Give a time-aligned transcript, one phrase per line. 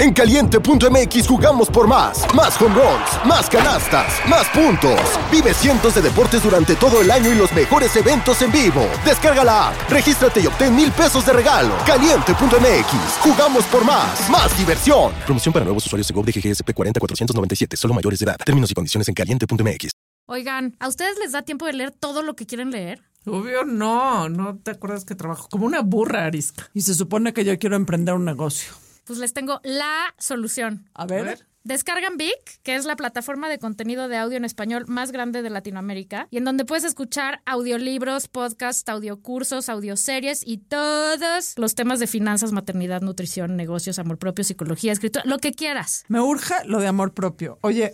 [0.00, 2.24] En caliente.mx jugamos por más.
[2.34, 4.98] Más home runs, más canastas, más puntos.
[5.30, 8.88] Vive cientos de deportes durante todo el año y los mejores eventos en vivo.
[9.04, 11.74] Descarga la app, regístrate y obtén mil pesos de regalo.
[11.84, 14.30] Caliente.mx, jugamos por más.
[14.30, 15.12] Más diversión.
[15.26, 18.38] Promoción para nuevos usuarios de GOV de GGSP 40497, solo mayores de edad.
[18.42, 19.90] Términos y condiciones en caliente.mx.
[20.28, 23.02] Oigan, ¿a ustedes les da tiempo de leer todo lo que quieren leer?
[23.26, 26.70] Obvio no, no te acuerdas que trabajo como una burra arisca.
[26.72, 28.72] Y se supone que yo quiero emprender un negocio.
[29.10, 30.88] Pues les tengo la solución.
[30.94, 31.22] A ver.
[31.22, 31.46] A ver.
[31.64, 35.50] Descargan Vic, que es la plataforma de contenido de audio en español más grande de
[35.50, 42.06] Latinoamérica, y en donde puedes escuchar audiolibros, podcasts, audiocursos, audioseries y todos los temas de
[42.06, 46.04] finanzas, maternidad, nutrición, negocios, amor propio, psicología, escritura, lo que quieras.
[46.06, 47.58] Me urge lo de amor propio.
[47.62, 47.92] Oye,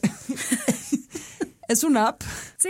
[1.68, 2.20] ¿es una app?
[2.58, 2.68] Sí,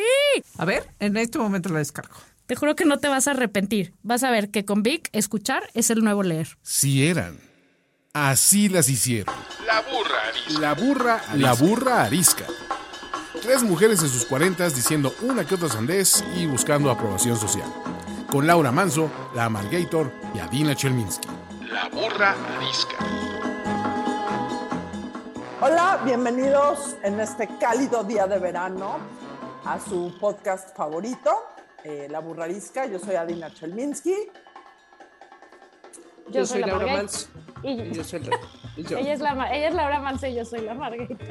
[0.56, 2.14] A ver, en este momento la descargo.
[2.46, 3.92] te juro que no te vas a arrepentir.
[4.04, 6.56] Vas a ver que con Vic escuchar es el nuevo leer.
[6.62, 7.44] Si eran.
[8.18, 9.34] Así las hicieron.
[9.66, 10.58] La burra arisca.
[10.58, 12.46] La burra, la burra arisca.
[13.42, 17.70] Tres mujeres en sus cuarentas diciendo una que otra sandez y buscando aprobación social.
[18.32, 21.28] Con Laura Manso, la Amalgator y Adina Chelminsky.
[21.70, 22.96] La burra arisca.
[25.60, 28.96] Hola, bienvenidos en este cálido día de verano
[29.66, 31.32] a su podcast favorito,
[31.84, 32.86] eh, La Burrarisca.
[32.86, 34.14] Yo soy Adina Chelminsky.
[36.30, 37.12] Yo, soy, la Laura Margarita.
[37.66, 38.30] Y yo soy yo.
[38.98, 41.24] ella, es la, ella es Laura Manso y yo soy la Margarita.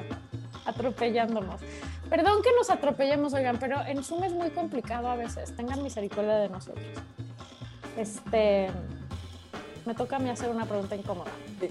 [0.66, 1.62] Atropellándonos.
[2.10, 5.56] Perdón que nos atropellemos, oigan, pero en Zoom es muy complicado a veces.
[5.56, 6.86] Tengan misericordia de nosotros.
[7.98, 8.70] Este.
[9.86, 11.32] Me toca a mí hacer una pregunta incómoda.
[11.60, 11.68] Sí.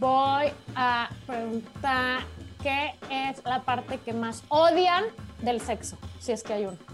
[0.00, 2.20] Voy a preguntar
[2.62, 5.04] qué es la parte que más odian
[5.42, 6.87] del sexo, si es que hay uno.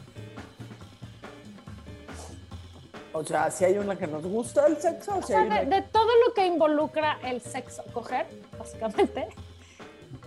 [3.14, 5.60] O sea, si hay una que nos gusta el sexo, o si O hay sea,
[5.60, 5.76] de, una...
[5.76, 8.26] de todo lo que involucra el sexo, coger,
[8.58, 9.28] básicamente,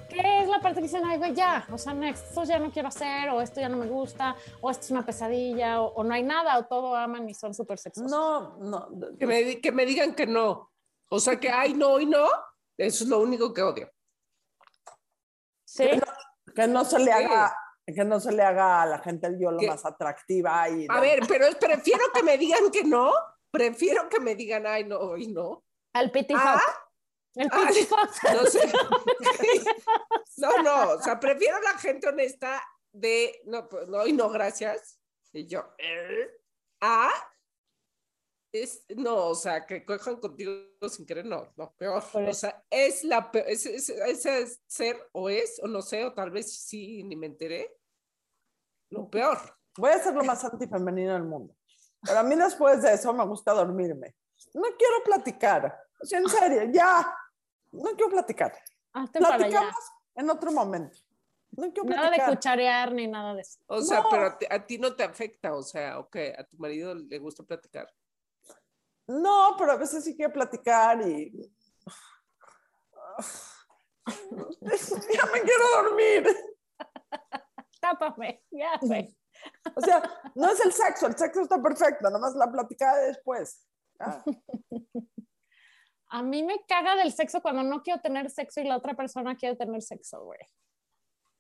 [0.10, 2.72] ¿qué es la parte que dicen, ay, güey, ya, o sea, next, esto ya no
[2.72, 6.04] quiero hacer, o esto ya no me gusta, o esto es una pesadilla, o, o
[6.06, 8.10] no hay nada, o todo aman y son súper sexosos?
[8.10, 8.88] No, no.
[9.20, 10.72] Que me, que me digan que no.
[11.10, 12.26] O sea, que ay, no y no.
[12.78, 13.92] Eso es lo único que odio.
[15.66, 15.90] ¿Sí?
[16.56, 17.54] Que no se le haga,
[17.96, 20.86] que no se le haga a la gente el yo lo más atractiva y...
[20.90, 23.14] A ver, pero es- prefiero que me digan que no.
[23.50, 25.64] Prefiero que me digan ay, no y no.
[25.94, 26.62] Al pity Ah.
[27.36, 27.50] El.
[28.34, 28.60] No sé.
[30.38, 30.92] No, no.
[30.94, 32.62] O sea, prefiero la gente honesta
[32.92, 35.00] de no, pues, no y no, gracias.
[35.34, 36.30] Y yo, "Eh".
[36.82, 37.12] ah,
[38.54, 40.52] es, no, o sea, que cojan contigo
[40.90, 42.04] sin querer, no, no, peor.
[42.14, 46.06] O sea, es la peor, es, es- ese es ser o es, o no sé,
[46.06, 47.77] o tal vez sí, ni me enteré.
[48.90, 49.38] Lo peor.
[49.78, 51.56] Voy a ser lo más antifemenino del mundo.
[52.02, 54.16] Pero a mí después de eso me gusta dormirme.
[54.54, 55.78] No quiero platicar.
[56.02, 57.16] O sea, en serio, ya.
[57.72, 58.54] No quiero platicar.
[58.94, 59.48] Hazte para allá.
[59.48, 59.76] Platicamos
[60.16, 60.98] en otro momento.
[61.52, 63.60] No quiero Nada de cucharear ni nada de eso.
[63.68, 64.10] O sea, No.
[64.10, 67.20] pero a ti, a ti no te afecta, o sea, ok, a tu marido le
[67.20, 67.88] gusta platicar.
[69.08, 71.32] No, pero a veces sí quiero platicar y.
[74.06, 76.28] ya me quiero dormir.
[77.80, 79.16] Tápame, ya, güey.
[79.76, 80.02] O sea,
[80.36, 83.68] no es el sexo, el sexo está perfecto, nada más la platicada de después.
[84.00, 84.24] Ah,
[86.10, 89.36] A mí me caga del sexo cuando no quiero tener sexo y la otra persona
[89.36, 90.40] quiere tener sexo, güey.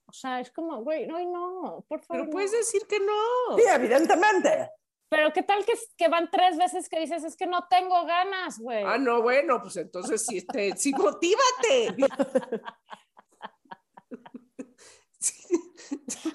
[0.07, 2.23] O sea, es como, güey, no, no, por favor.
[2.23, 2.57] Pero puedes no.
[2.57, 3.57] decir que no.
[3.57, 4.69] Sí, evidentemente.
[5.09, 8.59] Pero qué tal que, que van tres veces que dices, es que no tengo ganas,
[8.59, 8.83] güey.
[8.85, 11.95] Ah, no, bueno, pues entonces sí, este, sí, motívate.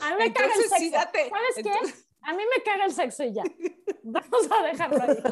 [0.00, 0.76] A mí me caga el sexo.
[0.76, 1.30] sí, date.
[1.30, 1.94] ¿Sabes qué?
[2.22, 3.42] A mí me caga el sexo y ya.
[4.02, 5.22] Vamos a dejarlo ahí.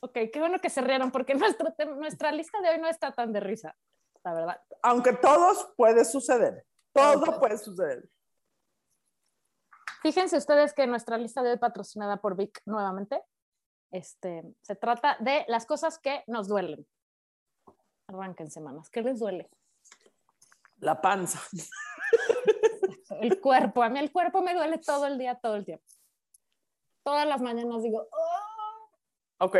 [0.00, 3.32] ok, qué bueno que se rieron porque nuestro nuestra lista de hoy no está tan
[3.32, 3.76] de risa,
[4.22, 4.60] la verdad.
[4.82, 6.64] Aunque todos puede suceder.
[6.92, 8.08] Todo puede suceder.
[10.02, 13.22] Fíjense ustedes que nuestra lista de hoy patrocinada por Vic nuevamente,
[13.90, 16.86] este, se trata de las cosas que nos duelen.
[18.08, 18.90] Arranquen semanas.
[18.90, 19.48] ¿Qué les duele?
[20.78, 21.40] La panza.
[23.20, 23.82] El cuerpo.
[23.82, 25.84] A mí el cuerpo me duele todo el día, todo el tiempo.
[27.02, 29.46] Todas las mañanas digo, "Oh".
[29.46, 29.58] Ok,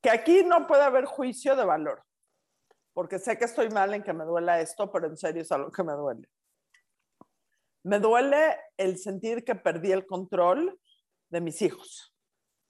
[0.00, 2.04] que aquí no puede haber juicio de valor.
[2.92, 5.70] Porque sé que estoy mal en que me duela esto, pero en serio es algo
[5.70, 6.28] que me duele.
[7.82, 10.78] Me duele el sentir que perdí el control
[11.28, 12.14] de mis hijos.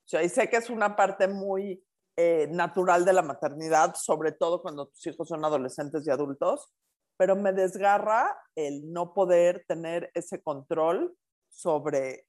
[0.05, 1.83] O sea, y sé que es una parte muy
[2.17, 6.73] eh, natural de la maternidad, sobre todo cuando tus hijos son adolescentes y adultos,
[7.21, 11.15] pero me desgarra el no poder tener ese control
[11.51, 12.27] sobre,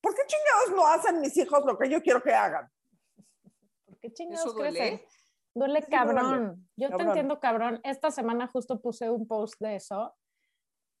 [0.00, 2.70] ¿por qué chingados no hacen mis hijos lo que yo quiero que hagan?
[3.86, 4.78] ¿por qué chingados ¿Eso duele?
[4.78, 5.02] crecen?
[5.52, 5.96] Duele Sí, duele.
[5.96, 6.68] cabrón.
[6.76, 7.08] Yo te Cabrón.
[7.08, 7.80] entiendo, cabrón.
[7.82, 10.14] Esta semana justo puse un post de eso.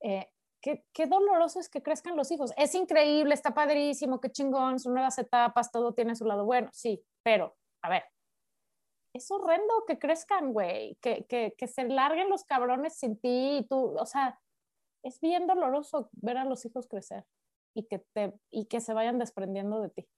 [0.00, 0.28] Eh,
[0.60, 2.52] qué, qué doloroso es que crezcan los hijos.
[2.56, 7.00] Es increíble, está padrísimo, qué chingón, son nuevas etapas, todo tiene su lado bueno, sí,
[7.22, 8.02] pero, a ver,
[9.12, 13.66] es horrendo que crezcan, güey, que, que, que se larguen los cabrones sin ti y
[13.66, 14.40] tú, o sea,
[15.02, 17.24] es bien doloroso ver a los hijos crecer
[17.74, 20.08] y que, te, y que se vayan desprendiendo de ti,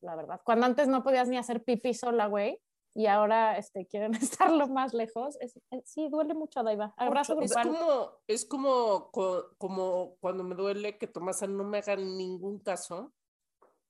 [0.00, 0.40] la verdad.
[0.44, 2.60] Cuando antes no podías ni hacer pipí sola, güey,
[2.96, 4.12] y ahora este, quieren
[4.60, 6.94] estarlo más lejos, es, es- sí, duele mucho, Daiva.
[6.96, 7.68] Abrazo Es grupal.
[7.76, 13.12] como, es como, co- como cuando me duele que Tomasa no me haga ningún caso.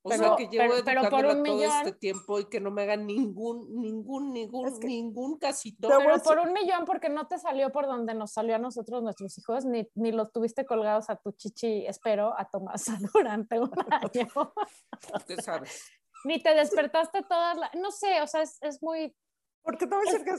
[0.07, 2.61] O Pero- sea, que llevo pero- pero por un todo millón- este tiempo y que
[2.61, 5.89] no me haga ningún, ningún, ningún, Es que- ningún casito.
[5.89, 9.39] Pero por un millón, porque no te salió por donde nos salió a nosotros nuestros
[9.39, 14.29] hijos, ni, ni los tuviste colgados a tu chichi, espero, a Tomasa durante un año.
[15.27, 15.83] ¿Qué sabes?
[16.27, 17.75] ni te despertaste todas las...
[17.75, 19.15] No sé, o sea, es, es muy...
[19.63, 20.37] Porque te voy a decir que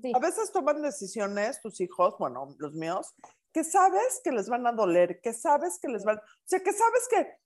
[0.00, 0.12] sí.
[0.14, 3.14] a veces toman decisiones tus hijos, bueno, los míos,
[3.52, 6.72] que sabes que les van a doler, que sabes que les van, o sea, que
[6.72, 7.43] sabes que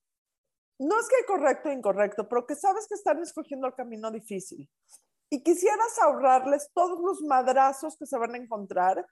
[0.79, 4.11] no es que hay correcto o incorrecto, pero que sabes que están escogiendo el camino
[4.11, 4.69] difícil.
[5.31, 9.05] Y quisieras ahorrarles todos los madrazos que se van a encontrar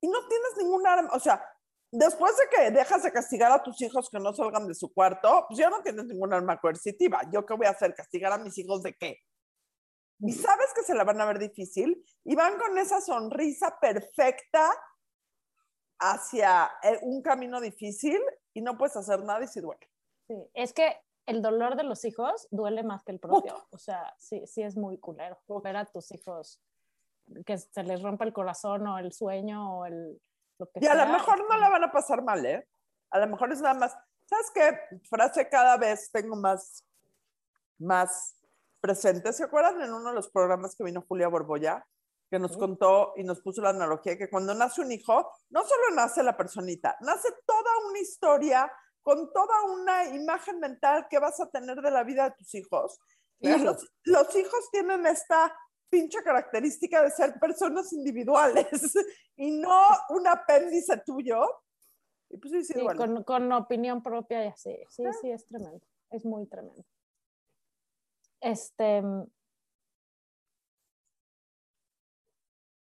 [0.00, 1.44] y no tienes ningún arma, o sea,
[1.92, 5.46] después de que dejas de castigar a tus hijos que no salgan de su cuarto,
[5.48, 7.20] pues ya no tienes ningún arma coercitiva.
[7.32, 7.94] ¿Yo qué voy a hacer?
[7.94, 9.18] ¿Castigar a mis hijos de qué?
[10.20, 14.70] Y sabes que se la van a ver difícil y van con esa sonrisa perfecta
[15.98, 18.20] hacia eh, un camino difícil
[18.54, 19.88] y no puedes hacer nada y si duele.
[20.26, 20.50] Sí.
[20.54, 23.66] Es que el dolor de los hijos duele más que el propio.
[23.70, 26.60] O sea, sí, sí es muy culero ver a tus hijos
[27.44, 30.20] que se les rompa el corazón o el sueño o el...
[30.58, 32.66] Lo que Y a lo mejor no la van a pasar mal, ¿eh?
[33.10, 34.98] A lo mejor es nada más, ¿sabes qué?
[35.08, 36.84] Frase cada vez tengo más,
[37.78, 38.36] más
[38.80, 39.32] presente.
[39.32, 41.84] ¿Se acuerdan en uno de los programas que vino Julia Borboya?
[42.30, 45.94] Que nos contó y nos puso la analogía que cuando nace un hijo, no solo
[45.94, 48.72] nace la personita, nace toda una historia
[49.06, 52.98] con toda una imagen mental que vas a tener de la vida de tus hijos.
[53.38, 53.62] Claro.
[53.62, 55.56] los, los hijos tienen esta
[55.88, 58.66] pinche característica de ser personas individuales
[59.36, 61.40] y no un apéndice tuyo.
[62.30, 62.98] Y pues sí, sí, duele.
[62.98, 64.76] con, con opinión propia y así.
[64.88, 65.86] Sí, sí, es tremendo.
[66.10, 66.84] Es muy tremendo.
[68.40, 69.02] Este.
[69.02, 69.24] mm,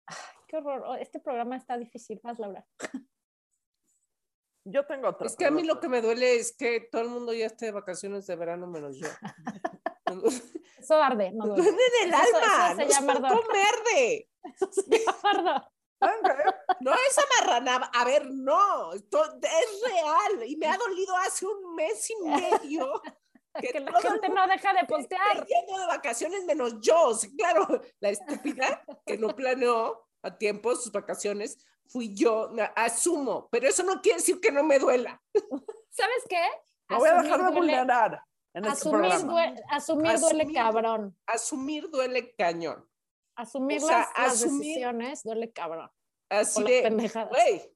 [0.07, 0.85] ay, qué horror.
[0.87, 2.21] Oh, Este programa está difícil.
[2.23, 2.65] Más, Laura.
[4.65, 5.27] Yo tengo otra.
[5.27, 7.67] Es que a mí lo que me duele es que todo el mundo ya esté
[7.67, 9.09] de vacaciones de verano menos yo.
[10.79, 11.33] Eso arde.
[11.33, 11.71] No Me duele.
[11.71, 12.67] duele en el Eso- alma.
[12.67, 13.45] eso se no es llama ardor.
[14.55, 15.71] Eso se llama ardor.
[16.81, 17.91] No es amarranada.
[17.95, 18.93] A ver, no.
[18.93, 20.47] esto es real.
[20.47, 23.01] Y me ha dolido hace un mes y medio.
[23.57, 25.47] Que la todo el gente no deja de postear.
[25.47, 27.13] yendo de vacaciones menos yo.
[27.39, 32.51] Claro, la estúpida que no planeó a tiempo sus vacaciones fui yo.
[32.77, 33.49] Asumo.
[33.51, 35.23] Pero eso no quiere decir que no me duela.
[35.91, 36.43] ¿Sabes qué?
[36.91, 38.23] No voy a dejar de duele- vulnerar
[38.55, 39.33] en este Asumir, programa.
[39.33, 40.55] duele, asumir duele Asumir.
[40.57, 41.19] cabrón.
[41.27, 42.89] Asumir duele cañón.
[43.37, 45.91] Asumir O sea, las, las asumir- decisiones duele cabrón.
[46.31, 46.89] Así de,
[47.31, 47.75] güey,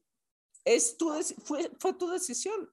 [0.64, 1.12] es tu
[1.44, 2.70] fue, fue tu decisión.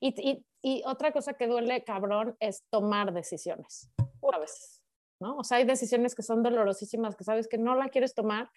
[0.00, 3.90] Y, y, y otra cosa que duele cabrón es tomar decisiones
[4.32, 4.82] a veces,
[5.20, 5.38] ¿no?
[5.38, 8.50] O sea, hay decisiones que son dolorosísimas, que sabes que no la quieres tomar.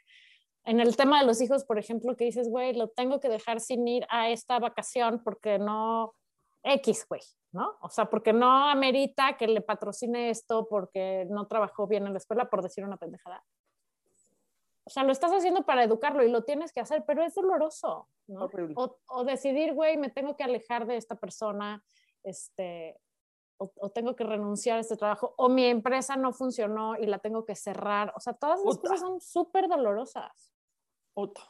[0.65, 3.59] En el tema de los hijos, por ejemplo, que dices, güey, lo tengo que dejar
[3.59, 6.15] sin ir a esta vacación porque no,
[6.63, 7.77] X, güey, ¿no?
[7.81, 12.17] O sea, porque no amerita que le patrocine esto porque no trabajó bien en la
[12.17, 13.43] escuela, por decir una pendejada.
[14.85, 18.09] O sea, lo estás haciendo para educarlo y lo tienes que hacer, pero es doloroso,
[18.27, 18.49] ¿no?
[18.75, 21.83] O, o decidir, güey, me tengo que alejar de esta persona,
[22.23, 22.99] este,
[23.57, 27.19] o, o tengo que renunciar a este trabajo, o mi empresa no funcionó y la
[27.19, 28.13] tengo que cerrar.
[28.15, 28.89] O sea, todas esas Puta.
[28.89, 30.52] cosas son súper dolorosas.
[31.13, 31.41] Puta.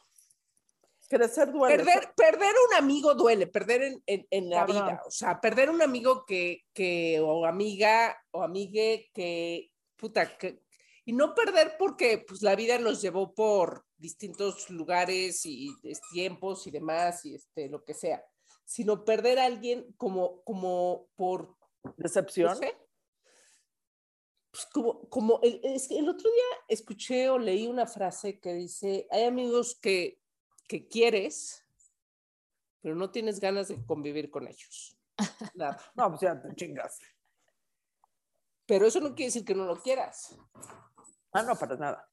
[1.08, 1.76] Crecer duele.
[1.84, 4.86] Perder, perder un amigo duele, perder en, en- en la Cabrón.
[4.86, 5.02] vida.
[5.06, 10.62] O sea, perder un amigo que, que, o amiga, o amigue que, puta, que,
[11.04, 15.70] y no perder porque pues la vida nos llevó por distintos lugares y
[16.12, 18.24] tiempos y demás, y este, lo que sea,
[18.64, 21.54] sino perder a alguien como, como por
[21.98, 22.48] Decepción.
[22.48, 22.74] no sé,
[24.54, 28.54] pues como, como el, es que el otro día escuché o leí una frase que
[28.54, 30.22] dice, hay amigos que,
[30.68, 31.66] que quieres,
[32.80, 34.96] pero no tienes ganas de convivir con ellos.
[35.54, 35.76] Nada.
[35.96, 37.00] No, pues ya te chingas.
[38.64, 40.36] Pero eso no quiere decir que no lo quieras.
[41.32, 42.08] Ah, no, para nada.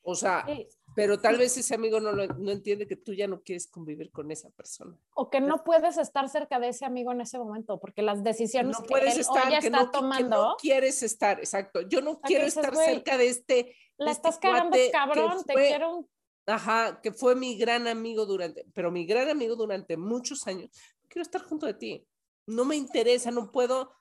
[0.00, 0.46] O sea.
[0.94, 4.10] Pero tal vez ese amigo no, lo- no entiende que tú ya no quieres convivir
[4.10, 4.96] con esa persona.
[5.14, 8.76] O que no puedes estar cerca de ese amigo en ese momento, porque las decisiones
[8.76, 11.80] No que puedes él estar, que está no, que tomando, no quieres estar, exacto.
[11.82, 13.76] Yo no quiero dices, estar "Güey, cerca de este.
[13.96, 16.08] la este estás cagando cuate que cabrón, te fue- quiero un
[16.44, 20.70] Ajá, que fue mi gran amigo durante, pero mi gran amigo durante muchos años.
[21.08, 22.06] Quiero estar junto de ti.
[22.48, 23.94] No me interesa, no puedo,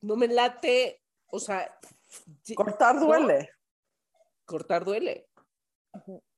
[0.00, 1.72] no me late, o sea.
[2.56, 3.50] Cortar no, duele.
[4.44, 5.27] cortar duele.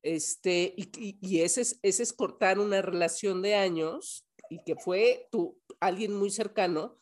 [0.02, 0.90] Este, y,
[1.20, 6.14] y- ese, es, ese es cortar una relación de años y que fue tu, alguien
[6.14, 7.00] muy cercano.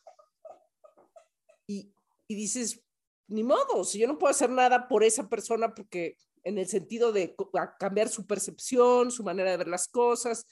[1.66, 1.92] Y,
[2.26, 2.82] y dices,
[3.28, 7.12] ni modo, si yo no puedo hacer nada por esa persona porque en el sentido
[7.12, 7.36] de
[7.78, 10.46] cambiar su percepción, su manera de ver las cosas.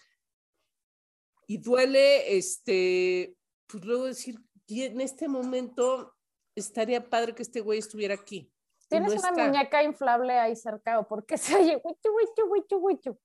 [1.47, 3.37] Y duele, este,
[3.67, 4.37] pues luego decir,
[4.67, 6.15] y en este momento
[6.55, 8.53] estaría padre que este güey estuviera aquí.
[8.89, 9.45] Tienes no una está.
[9.45, 13.19] muñeca inflable ahí cerca, o por qué se oye huichu, huichu, huichu, huichu?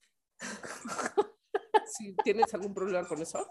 [1.85, 3.45] si tienes algún problema con eso.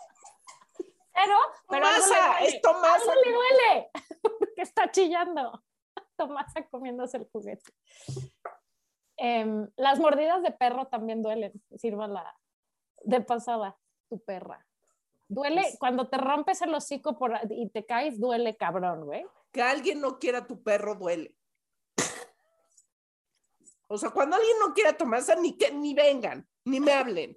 [1.12, 1.34] Pero,
[1.68, 2.94] pero algo le Tomasa, duele, es Tomasa.
[2.94, 3.90] algo le duele,
[4.38, 5.64] porque está chillando.
[6.16, 7.72] Tomasa comiéndose el juguete.
[9.16, 12.34] Em, las mordidas de perro también duelen, sírvala
[13.04, 14.66] de pasada, tu perra.
[15.28, 19.24] Duele, Pues cuando te rompes el hocico por, y te caes, duele cabrón, güey.
[19.52, 21.36] Que alguien no quiera a tu perro duele.
[23.92, 27.36] O sea, cuando alguien no quiera a Tomasa, ni que ni vengan, ni me hablen,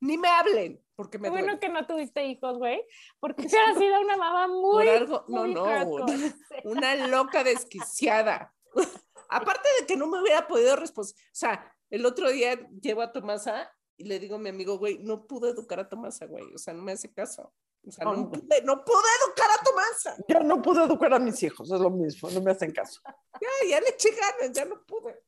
[0.00, 1.60] ni me hablen, porque me Qué bueno duele.
[1.60, 2.84] que no tuviste hijos, güey,
[3.18, 6.34] porque hubiera sido una mamá muy, Por algo, no, muy no, hardcore.
[6.64, 8.54] una loca desquiciada.
[9.30, 13.10] Aparte de que no me hubiera podido responder, o sea, el otro día llevo a
[13.10, 16.58] Tomasa y le digo a mi amigo, güey, no pude educar a Tomasa, güey, o
[16.58, 17.50] sea, no me hace caso.
[17.86, 20.16] O sea, no pude, no pude educar a Tomasa.
[20.28, 23.00] Yo no pude educar a mis hijos, es lo mismo, no me hacen caso.
[23.40, 25.18] Ya, ya le eché ganas, ya no pude.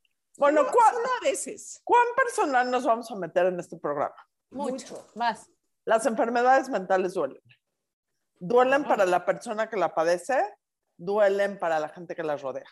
[0.41, 1.81] Bueno, Solo- ¿cuál- solo a veces.
[1.85, 4.15] ¿Cuán personal nos vamos a meter en este programa?
[4.51, 5.51] Mucho, más.
[5.85, 7.43] Las enfermedades mentales duelen.
[8.39, 10.43] Duelen para la persona que la padece,
[10.97, 12.65] duelen para la gente que las rodea.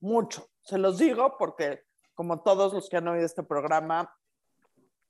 [0.00, 0.48] Mucho.
[0.62, 1.84] Se los digo porque,
[2.14, 4.12] como todos los que han oído este programa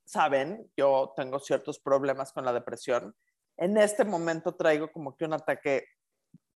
[0.04, 3.16] saben, yo tengo ciertos problemas con la depresión.
[3.56, 5.86] En este momento traigo como que un ataque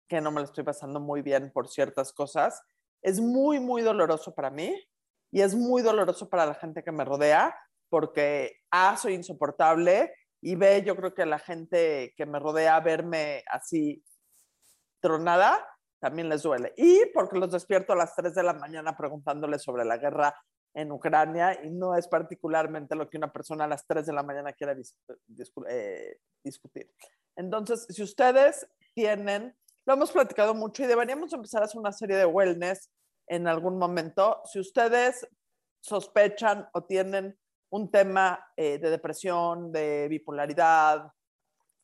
[0.09, 2.61] que no me lo estoy pasando muy bien por ciertas cosas.
[3.01, 4.75] Es muy, muy doloroso para mí
[5.31, 7.55] y es muy doloroso para la gente que me rodea
[7.89, 13.43] porque A, soy insoportable y B, yo creo que la gente que me rodea verme
[13.51, 14.03] así
[15.01, 15.65] tronada
[15.99, 16.73] también les duele.
[16.77, 20.33] Y porque los despierto a las 3 de la mañana preguntándoles sobre la guerra
[20.73, 24.23] en Ucrania y no es particularmente lo que una persona a las 3 de la
[24.23, 24.95] mañana quiera dis-
[25.27, 26.89] discu- eh, discutir.
[27.35, 29.55] Entonces, si ustedes tienen,
[29.85, 32.89] lo hemos platicado mucho y deberíamos empezar a hacer una serie de wellness
[33.29, 34.41] en algún momento.
[34.45, 35.27] Si ustedes
[35.79, 37.39] sospechan o tienen
[37.71, 41.11] un tema eh, de depresión, de bipolaridad,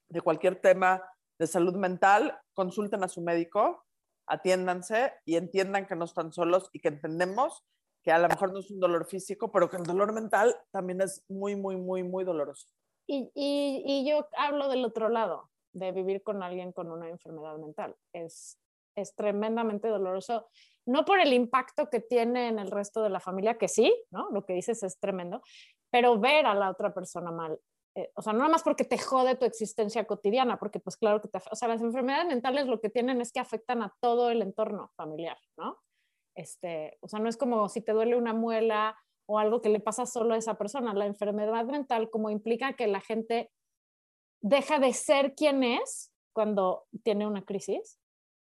[0.09, 1.01] de cualquier tema
[1.39, 3.85] de salud mental, consulten a su médico,
[4.27, 7.63] atiéndanse y entiendan que no están solos y que entendemos
[8.03, 11.01] que a lo mejor no es un dolor físico, pero que el dolor mental también
[11.01, 12.67] es muy, muy, muy, muy doloroso.
[13.07, 17.95] Y, yo hablo del otro lado, de vivir con alguien con una enfermedad mental.
[18.13, 18.57] Es
[19.15, 20.47] tremendamente doloroso,
[20.85, 24.29] no por el impacto que tiene en el resto de la familia, que sí, ¿no?
[24.31, 25.41] Lo que dices es tremendo,
[25.91, 27.59] pero ver a la otra persona mal.
[27.95, 31.21] eh, o sea, no nada más porque te jode tu existencia cotidiana, porque pues claro
[31.21, 34.29] que te, o sea, las enfermedades mentales lo que tienen es que afectan a todo
[34.29, 35.77] el entorno familiar, ¿no?
[36.35, 39.79] Este, o sea, no es como si te duele una muela o algo que le
[39.79, 40.93] pasa solo a esa persona.
[40.93, 43.51] La enfermedad mental como implica que la gente
[44.41, 47.97] deja de ser quien es cuando tiene una crisis,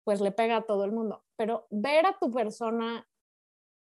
[0.07, 1.25] pues le pega a todo el mundo.
[1.35, 3.05] Pero ver a tu persona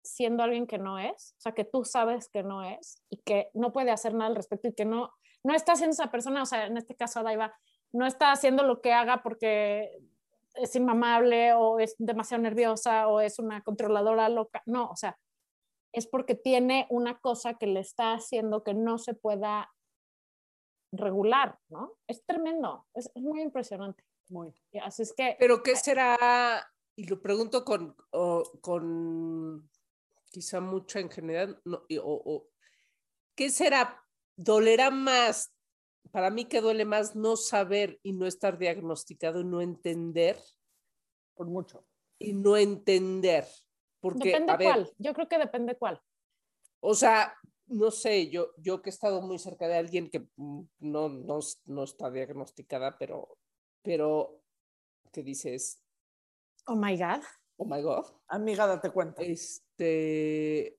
[0.02, 3.48] siendo alguien que no es, o sea, que tú sabes que no es y que
[3.54, 5.12] no puede hacer nada al respecto y que no,
[5.44, 7.54] no está haciendo esa persona, o sea, en este caso Adaiva,
[7.92, 10.00] no está haciendo lo que haga porque
[10.54, 14.64] es inmamable o es demasiado nerviosa o es una controladora loca.
[14.66, 15.16] No, o sea,
[15.92, 19.72] es porque tiene una cosa que le está haciendo que no se pueda
[20.90, 21.92] regular, ¿no?
[22.08, 24.09] Es tremendo, es, es muy impresionante.
[24.30, 24.54] Muy.
[24.72, 26.66] Y Así es que, Pero ¿qué será?
[26.96, 29.68] Y lo pregunto con, o- con
[30.30, 32.48] quizá mucho en general, no, y- o, o-
[33.34, 34.02] ¿qué será?
[34.36, 35.52] ¿Dolerá más?
[36.12, 40.38] Para mí que duele más no saber y no estar diagnosticado y no entender
[41.34, 41.84] Por mucho.
[42.18, 43.46] y no entender.
[44.00, 46.00] Porque, depende a ver, cuál, yo creo que depende cuál.
[46.80, 47.34] o sea,
[47.66, 51.38] no sé, yo, yo que he estado muy cerca de alguien que mm, no, no,
[51.66, 53.36] no está diagnosticada, pero,
[53.82, 54.42] pero
[55.12, 55.82] que dices,
[56.66, 57.22] Oh my God.
[57.56, 59.22] oh my God, Amiga, date cuenta.
[59.22, 60.78] este,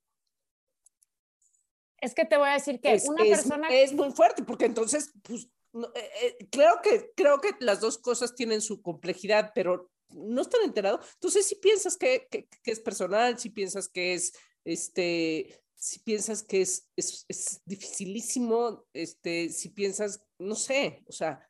[1.99, 4.65] Es que te voy a decir que es, una es- persona es muy fuerte, porque
[4.65, 9.51] entonces, pues, no, eh, eh, creo, que, creo que las dos cosas tienen su complejidad,
[9.55, 11.05] pero no están enterados.
[11.13, 14.33] Entonces, si piensas que, que- que es personal, si piensas que es,
[14.65, 21.47] este, si piensas que es, es, es dificilísimo, este, si piensas, no sé, o sea,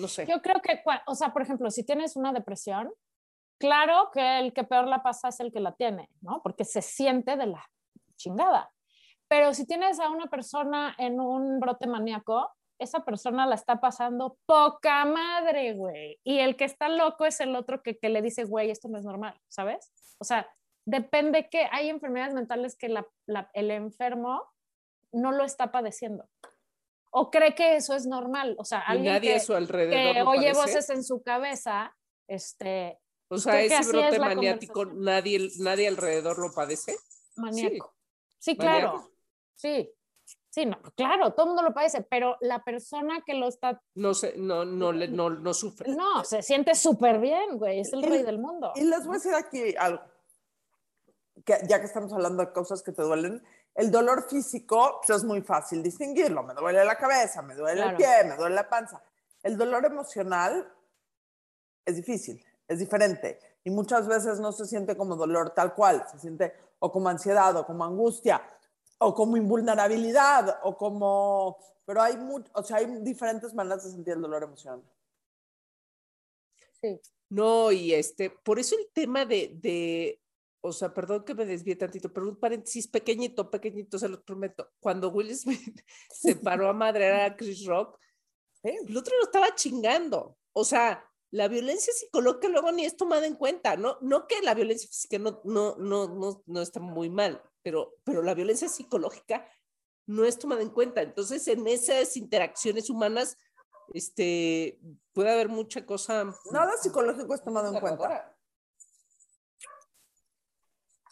[0.00, 0.26] no sé.
[0.26, 2.90] Yo creo que, o sea, por ejemplo, si tienes una depresión,
[3.58, 6.40] claro que el que peor la pasa es el que la tiene, ¿no?
[6.42, 7.64] Porque se siente de la
[8.16, 8.70] chingada.
[9.28, 14.38] Pero si tienes a una persona en un brote maníaco, esa persona la está pasando
[14.46, 16.18] poca madre, güey.
[16.24, 18.98] Y el que está loco es el otro que, que le dice, güey, esto no
[18.98, 19.92] es normal, ¿sabes?
[20.18, 20.48] O sea,
[20.86, 24.42] depende que hay enfermedades mentales que la- la- el enfermo
[25.12, 26.26] no lo está padeciendo.
[27.10, 28.54] O cree que eso es normal.
[28.58, 31.96] O sea, alguien nadie que, a su alrededor que oye voces en su cabeza,
[32.28, 32.98] este,
[33.28, 36.96] O sea, creo que ese es brote la maniático, nadie, nadie alrededor lo padece.
[37.36, 37.94] maníaco.
[38.38, 38.88] Sí, claro.
[38.92, 39.10] maníaco.
[39.54, 39.90] Sí.
[40.52, 44.14] Sí, no, claro, todo el mundo lo padece, pero la persona que lo está, No
[44.14, 45.92] sé, no, no, le, no, no sufre.
[45.92, 48.72] no, se siente súper bien, güey, es el Y- rey del mundo.
[48.74, 50.02] Y les voy a decir aquí algo,
[51.44, 53.42] que ya que estamos hablando de cosas que te duelen,
[53.74, 56.42] el dolor físico pues, es muy fácil distinguirlo.
[56.42, 57.90] Me duele la cabeza, me duele Claro.
[57.90, 59.02] el pie, me duele la panza.
[59.42, 60.72] El dolor emocional
[61.84, 63.38] es difícil, es diferente.
[63.64, 67.54] Y muchas veces no se siente como dolor tal cual, se siente o como ansiedad,
[67.56, 68.42] o como angustia,
[68.98, 71.58] o como invulnerabilidad, o como...
[71.84, 74.82] Pero hay, mu- o sea, hay diferentes maneras de sentir el dolor emocional.
[76.80, 77.00] Sí.
[77.28, 80.20] No, y este, por eso el tema de, de,
[80.62, 84.70] o sea, perdón que me desvíe tantito, pero un paréntesis pequeñito, pequeñito, se lo prometo.
[84.80, 87.98] Cuando Will Smith se paró a madrear a Chris Rock,
[88.62, 88.76] Sí.
[88.86, 90.36] el otro lo estaba chingando.
[90.52, 93.96] O sea, la violencia psicológica luego ni es tomada en cuenta, ¿no?
[94.02, 98.22] No que la violencia física no, no, no, no, no está muy mal, pero, pero
[98.22, 99.46] la violencia psicológica
[100.06, 101.00] no es tomada en cuenta.
[101.02, 103.38] Entonces, en esas interacciones humanas,
[103.94, 104.78] este,
[105.12, 106.34] puede haber mucha cosa.
[106.50, 108.36] Nada psicológico es tomado en cuenta.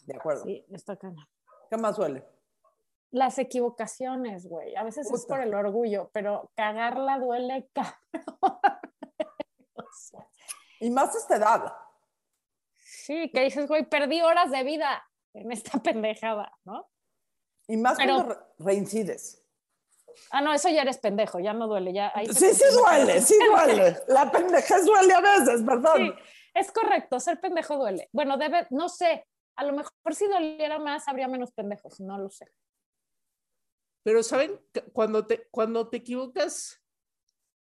[0.09, 0.43] De acuerdo.
[0.43, 1.27] Sí, está cañón.
[1.69, 2.25] ¿Qué más duele?
[3.11, 8.59] Las equivocaciones, güey, a veces es por el orgullo, pero cagarla duele, cabrón.
[9.75, 10.27] O sea,
[10.79, 11.73] Y más esta edad.
[12.75, 16.87] sí, que dices, güey, perdí horas de vida en esta pendejada, ¿no?
[17.67, 19.43] Y más Pero- cuando re- reincides.
[20.31, 23.35] Ah, no, eso ya eres pendejo, ya no duele, ya ahí Sí, sí duele, sí
[23.47, 23.95] duele.
[24.07, 25.97] La pendejez duele a veces, perdón.
[25.97, 26.13] Sí,
[26.55, 28.09] es correcto, ser pendejo duele.
[28.11, 29.25] Bueno, debe, no sé,
[29.59, 32.45] a lo mejor si doliera más habría menos pendejos, no lo sé.
[34.03, 34.59] Pero, ¿saben?
[34.93, 36.81] Cuando te, cuando te equivocas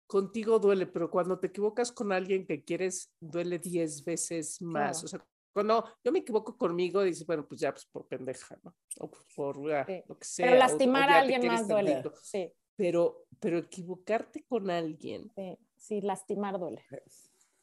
[0.07, 5.01] contigo duele, pero cuando te equivocas con alguien que quieres, duele 10 veces más.
[5.03, 5.05] Claro.
[5.05, 8.75] O sea, cuando yo me equivoco conmigo, dices, bueno, pues ya, pues por pendeja, ¿no?
[9.01, 10.03] O pues, por ah, Sí.
[10.07, 10.47] lo que sea.
[10.47, 11.93] Pero o- lastimar o a ya te alguien más duele.
[11.95, 12.15] tantito.
[12.23, 16.87] Sí, Pero, pero equivocarte con alguien, sí, sí, lastimar duele.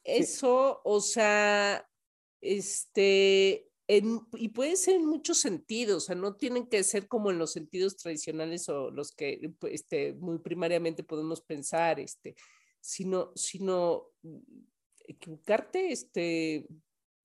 [0.04, 1.90] eso, o sea,
[2.42, 7.32] este, en- y puede ser en muchos sentidos, o sea, no tienen que ser como
[7.32, 12.36] en los sentidos tradicionales o los que este, muy primariamente podemos pensar, este,
[12.80, 14.38] sino, sino mm,
[15.08, 16.68] equivocarte, este,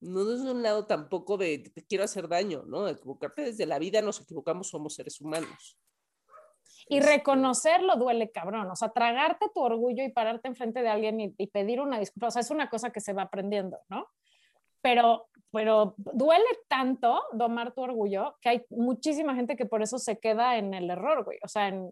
[0.01, 2.87] no desde un lado tampoco de te quiero hacer daño, ¿no?
[2.87, 5.77] Equivocarte desde la vida, nos equivocamos, somos seres humanos.
[6.87, 8.69] Y Este, reconocerlo duele, cabrón.
[8.69, 12.27] O sea, tragarte tu orgullo y pararte enfrente de alguien y, y pedir una disculpa.
[12.27, 14.07] O sea, es una cosa que se va aprendiendo, ¿no?
[14.81, 20.17] Pero, pero duele tanto domar tu orgullo que hay muchísima gente que por eso se
[20.19, 21.37] queda en el error, güey.
[21.43, 21.91] O sea, en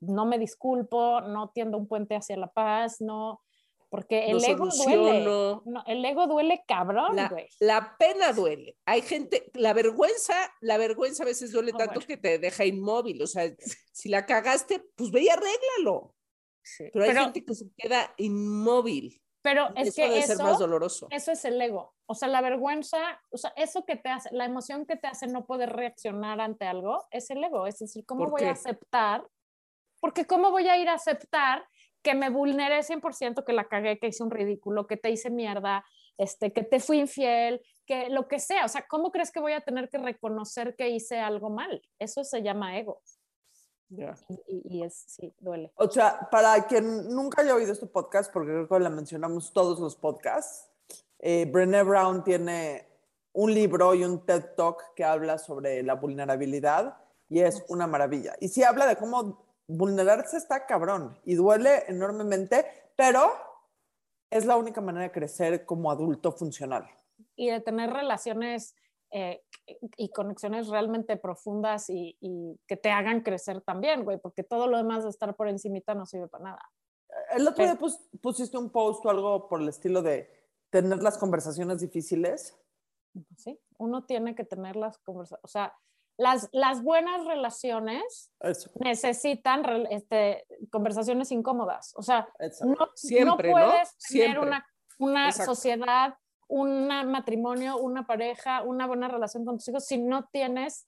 [0.00, 3.40] no me disculpo, no tiendo un puente hacia la paz, no.
[3.88, 4.72] Porque el No ego duele.
[4.72, 5.62] soluciono.
[5.66, 7.46] No, el ego duele cabrón, La, güey.
[7.60, 8.76] la pena duele.
[8.86, 12.06] Hay gente, la vergüenza, la vergüenza a veces duele Ah, tanto bueno.
[12.08, 13.20] que te deja inmóvil.
[13.22, 13.44] O sea,
[13.92, 16.14] si la cagaste, pues ve y arréglalo.
[16.62, 16.84] Sí.
[16.92, 19.20] Pero hay Pero, gente que se queda inmóvil.
[19.42, 21.08] Pero es eso que debe eso, ser más doloroso.
[21.10, 21.94] eso es el ego.
[22.06, 25.26] O sea, la vergüenza, o sea, eso que te hace, la emoción que te hace
[25.26, 27.66] no poder reaccionar ante algo, es el ego.
[27.66, 28.48] Es decir, ¿cómo ¿Por voy qué?
[28.48, 29.26] a aceptar?
[30.00, 31.66] Porque ¿cómo voy a ir a aceptar
[32.02, 35.84] que me vulneré 100%, que la cagué, que hice un ridículo, que te hice mierda,
[36.18, 38.64] este, que te fui infiel, que lo que sea?
[38.64, 41.82] O sea, ¿cómo crees que voy a tener que reconocer que hice algo mal?
[41.98, 43.00] Eso se llama ego.
[43.94, 44.14] Ya.
[44.28, 45.70] Y, y- y es, sí, duele.
[45.76, 49.78] O sea, para quien nunca haya oído este podcast, porque creo que la mencionamos todos
[49.80, 50.68] los podcasts,
[51.18, 52.88] eh, Brené Brown tiene
[53.34, 56.96] un libro y un TED Talk que habla sobre la vulnerabilidad
[57.28, 58.34] y es una maravilla.
[58.40, 63.30] Y sí habla de cómo vulnerarse está cabrón y duele enormemente, pero
[64.30, 66.86] es la única manera de crecer como adulto funcional.
[67.36, 68.74] y de tener relaciones
[69.12, 69.42] eh,
[69.96, 74.76] y conexiones realmente profundas y, y que te hagan crecer también, güey, porque todo lo
[74.76, 76.70] demás de estar por encimita no sirve para nada.
[77.30, 80.28] El otro día pus- pusiste un post o algo por el estilo de
[80.70, 82.58] tener las conversaciones difíciles.
[83.36, 83.60] ¿sí?
[83.78, 85.74] Uno tiene que tener las conversaciones, o sea,
[86.18, 91.92] las, las buenas relaciones Eso, necesitan este, conversaciones incómodas.
[91.96, 92.28] O sea,
[92.64, 93.66] no, Siempre, no ¿no?
[93.66, 94.40] puedes tener Siempre.
[94.40, 94.66] una,
[94.98, 96.14] una sociedad,
[96.52, 100.86] un matrimonio, una pareja, una buena relación con tus hijos si no tienes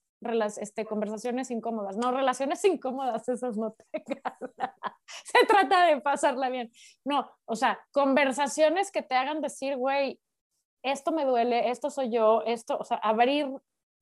[0.61, 1.97] este, conversaciones incómodas.
[1.97, 4.37] No, relaciones incómodas, esas no tengan.
[5.07, 6.71] Se trata de pasarla bien.
[7.03, 10.21] No, o sea, conversaciones que te hagan decir, güey,
[10.83, 13.47] esto me duele, esto soy yo, esto, o sea, abrir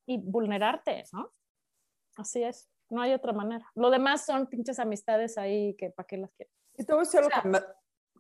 [0.06, 1.32] y vulnerarte, ¿no?
[2.18, 3.72] Así es, no hay otra manera.
[3.74, 6.54] Lo demás son pinches amistades ahí que para qué las quieres.
[6.76, 7.60] Y te voy a decir algo que me,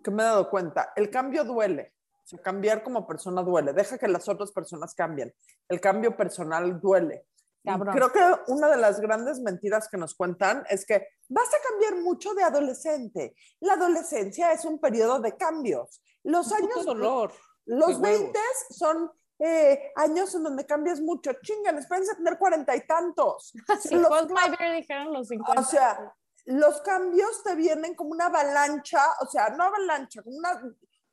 [0.01, 0.93] que me he dado cuenta.
[0.95, 1.93] El cambio duele.
[2.23, 3.73] O sea, cambiar como persona duele.
[3.73, 5.33] Deja que las otras personas cambien.
[5.67, 7.25] El cambio personal duele.
[7.65, 7.95] Cabrón.
[7.95, 12.01] creo que una de las grandes mentiras que nos cuentan es que vas a cambiar
[12.03, 13.35] mucho de adolescente.
[13.61, 16.03] La adolescencia es un periodo de cambios.
[16.23, 17.31] Los Un años dolor.
[17.65, 18.33] Los de huevos.
[18.33, 21.31] 20 son eh, años en donde cambias mucho.
[21.41, 23.53] Chingan, espérense a tener cuarenta y tantos.
[23.81, 25.61] Sí, Los dijeron los 50.
[25.61, 26.13] O sea,
[26.45, 30.61] los cambios te vienen como una avalancha, o sea, no avalancha, como una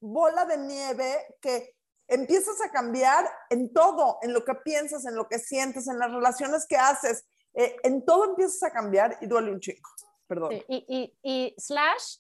[0.01, 1.75] bola de nieve que
[2.09, 6.11] empiezas a cambiar en todo, en lo que piensas, en lo que sientes, en las
[6.11, 9.91] relaciones que haces, eh, en todo empiezas a cambiar y duele un chico.
[10.27, 10.51] Perdón.
[10.51, 12.19] Sí, y, y, y slash,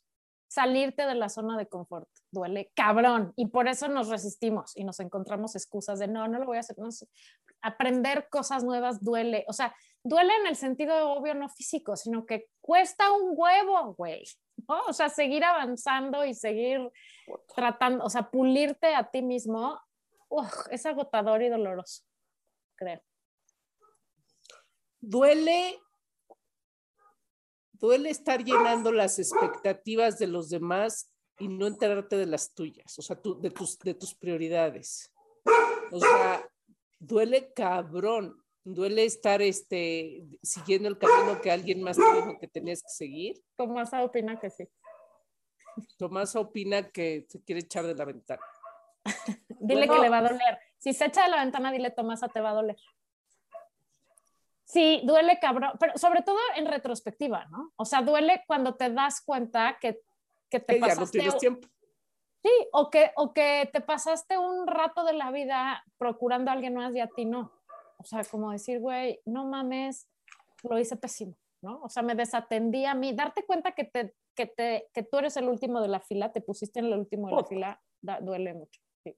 [0.48, 2.08] salirte de la zona de confort.
[2.32, 3.32] Duele cabrón.
[3.36, 6.60] Y por eso nos resistimos y nos encontramos excusas de no, no lo voy a
[6.60, 6.76] hacer.
[6.78, 7.06] No sé.
[7.62, 9.44] Aprender cosas nuevas duele.
[9.48, 14.24] O sea, duele en el sentido obvio, no físico, sino que cuesta un huevo, güey.
[14.68, 14.80] ¿no?
[14.88, 16.80] O sea, seguir avanzando y seguir
[17.54, 19.80] tratando, o sea, pulirte a ti mismo,
[20.28, 22.04] uf, es agotador y doloroso,
[22.76, 23.00] creo.
[25.00, 25.80] duele
[27.80, 33.02] duele estar llenando las expectativas de los demás y no enterarte de las tuyas, o
[33.02, 35.10] sea, de, tus, de tus prioridades.
[35.90, 36.46] O sea,
[36.98, 42.82] duele cabrón, duele estar este, siguiendo el camino que alguien más te dijo que tenías
[42.82, 43.42] que seguir.
[43.56, 44.68] Tomás opina que sí.
[45.98, 48.42] Tomás opina que se quiere echar de la ventana.
[49.60, 49.94] Dile Bueno.
[49.94, 50.58] que le va a doler.
[50.78, 52.76] Si se echa de la ventana, dile, Tomasa, te va a doler.
[54.64, 57.72] Sí, duele cabrón, pero sobre todo en retrospectiva, ¿no?
[57.76, 60.00] O sea, duele cuando te das cuenta que,
[60.48, 61.18] que te Que ya no pasaste...
[61.18, 61.68] tienes tiempo.
[62.42, 66.74] Sí, o que, o que te pasaste un rato de la vida procurando a alguien
[66.74, 67.52] más y a ti no.
[67.98, 70.08] O sea, como decir, güey, no mames,
[70.62, 71.80] lo hice pésimo, ¿no?
[71.82, 73.12] O sea, me desatendí a mí.
[73.12, 76.40] Darte cuenta que, te, que, te, que tú eres el último de la fila, te
[76.40, 78.80] pusiste en el último de la fila, da- duele mucho.
[79.04, 79.16] sí.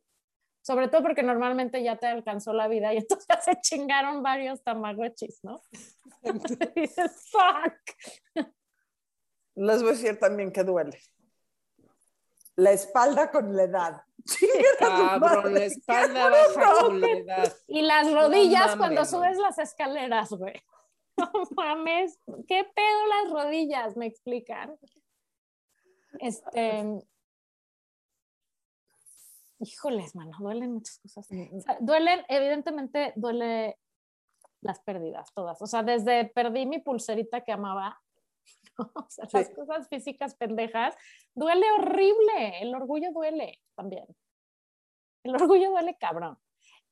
[0.63, 4.63] Sobre todo porque normalmente ya te alcanzó la vida y entonces ya se chingaron varios
[4.63, 5.61] tamagotchis, ¿no?
[6.77, 8.47] Y dices, fuck.
[9.55, 10.99] Les voy a decir también que duele.
[12.57, 14.03] La espalda con la edad.
[14.79, 17.53] Cabrón, la espalda baja con la edad.
[17.67, 20.55] Y las rodillas cuando subes las escaleras, güey.
[21.35, 24.77] No mames, qué pedo las rodillas, me explican.
[26.19, 27.03] Este.
[29.59, 31.29] Híjoles, mano, duelen muchas cosas.
[31.31, 33.79] O sea, duelen, evidentemente, duele
[34.61, 35.61] las pérdidas, todas.
[35.63, 38.01] O sea, desde perdí mi pulserita que amaba,
[38.79, 38.91] ¿no?
[38.95, 40.97] o sea, las cosas físicas pendejas,
[41.35, 42.61] duele horrible.
[42.61, 44.07] El orgullo duele también.
[45.23, 46.39] El orgullo duele cabrón.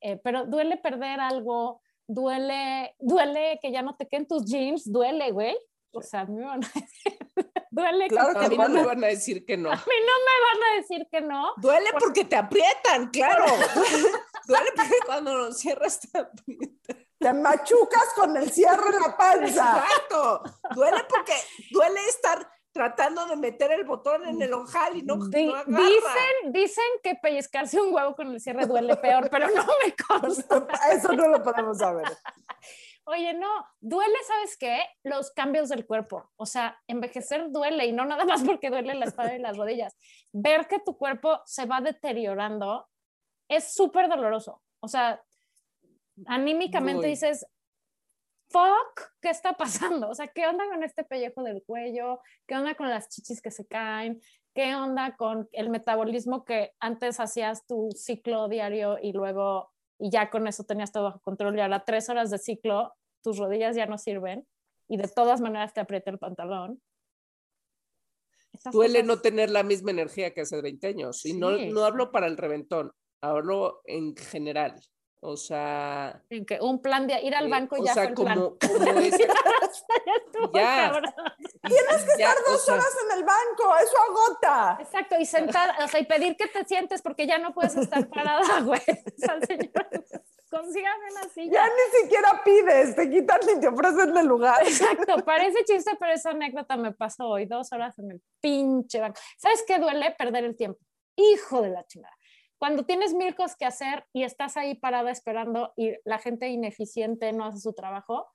[0.00, 5.30] Eh, pero duele perder algo, duele, duele que ya no te queden tus jeans, duele,
[5.30, 5.56] güey.
[5.92, 7.18] O sea, a mí me van a decir,
[7.70, 9.70] duele que Claro A mí no me van a decir que no.
[9.72, 11.52] a mí no me van a decir que no.
[11.56, 13.44] Duele porque te aprietan, claro.
[14.46, 17.06] Duele porque cuando cierras te aprietan.
[17.18, 19.84] Te machucas con el cierre en la panza.
[19.84, 20.42] Exacto.
[20.74, 21.34] Duele porque
[21.70, 26.52] duele estar tratando de meter el botón en el ojal y no, Di- no dicen,
[26.52, 30.66] dicen que pellizcarse un huevo con el cierre duele peor, pero no me consta.
[30.92, 32.06] Eso no lo podemos saber.
[33.04, 33.48] Oye, no,
[33.80, 34.78] duele, ¿sabes qué?
[35.02, 36.30] Los cambios del cuerpo.
[36.36, 39.96] O sea, envejecer duele y no nada más porque duele la espalda y las rodillas.
[40.32, 42.86] Ver que tu cuerpo se va deteriorando
[43.48, 44.62] es súper doloroso.
[44.80, 45.20] O sea,
[46.26, 47.10] anímicamente Muy.
[47.10, 47.44] dices,
[48.50, 50.08] fuck, ¿qué está pasando?
[50.10, 52.20] O sea, ¿qué onda con este pellejo del cuello?
[52.46, 54.20] ¿Qué onda con las chichis que se caen?
[54.54, 60.28] ¿Qué onda con el metabolismo que antes hacías tu ciclo diario y luego, y ya
[60.30, 63.86] con eso tenías todo bajo control y ahora tres horas de ciclo, tus rodillas ya
[63.86, 64.46] no sirven
[64.88, 66.82] y de todas maneras te aprieta el pantalón?
[68.52, 71.24] Estas Duele cosas- no tener la misma energía que hace 20 años.
[71.24, 71.68] Y no, Sí.
[71.70, 74.74] no hablo para el reventón, hablo en general.
[75.22, 78.02] O sea, En que un plan de ir al eh, banco y o ya sea,
[78.04, 78.34] fue el plan.
[78.36, 79.26] como, como es- ya
[80.16, 80.90] estuvo, Ya.
[80.92, 81.14] cabrón.
[81.62, 84.78] Tienes que ya, estar o dos sea, horas en el banco, eso agota.
[84.80, 88.08] Exacto, y sentar, o sea, y pedir que te sientes porque ya no puedes estar
[88.08, 88.80] parada, güey.
[88.80, 89.88] O sea, señor,
[90.50, 91.52] consígame una silla.
[91.52, 94.62] Ya ni siquiera pides, te quitan y te ofrecen el lugar.
[94.66, 99.20] Exacto, parece chiste, pero esa anécdota me pasó hoy, dos horas en el pinche banco.
[99.36, 100.14] ¿Sabes qué duele?
[100.18, 100.80] Perder el tiempo.
[101.14, 102.14] Hijo de la chingada.
[102.60, 107.32] Cuando tienes mil cosas que hacer y estás ahí parada esperando y la gente ineficiente
[107.32, 108.28] no hace su trabajo,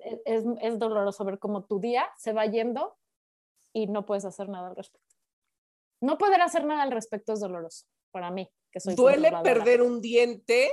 [0.00, 2.96] e- es, es doloroso ver cómo tu día se va yendo
[3.74, 5.14] y no puedes hacer nada al respecto.
[6.00, 10.00] No poder hacer nada al respecto es doloroso para mí, que soy duele perder un
[10.00, 10.70] diente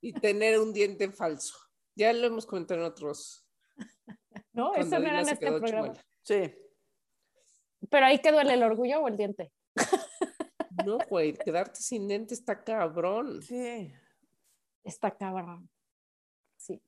[0.00, 1.58] y tener un diente falso.
[1.94, 3.46] Ya lo hemos comentado en otros.
[4.54, 4.70] ¿no?
[4.72, 5.92] cuando Eso no era en este programa.
[5.92, 6.06] chimuela.
[6.22, 6.54] Sí.
[7.90, 9.52] Pero ahí que duele el orgullo o el diente.
[10.86, 13.42] No, güey, quedarte sin diente está cabrón.
[13.42, 13.92] Sí.
[14.84, 15.68] Está cabrón.
[16.56, 16.82] Sí.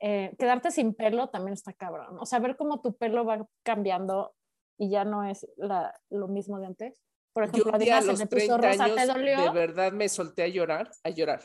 [0.00, 2.18] Eh, quedarte sin pelo también está cabrón.
[2.20, 4.34] O sea, ver cómo tu pelo va cambiando
[4.76, 7.02] y ya no es la- lo mismo de antes.
[7.32, 9.06] Por Yo ejemplo, un día a Adina los se me puso 30 rosa, años ¿te
[9.06, 9.42] dolió?
[9.42, 11.42] de verdad me solté a llorar, a llorar,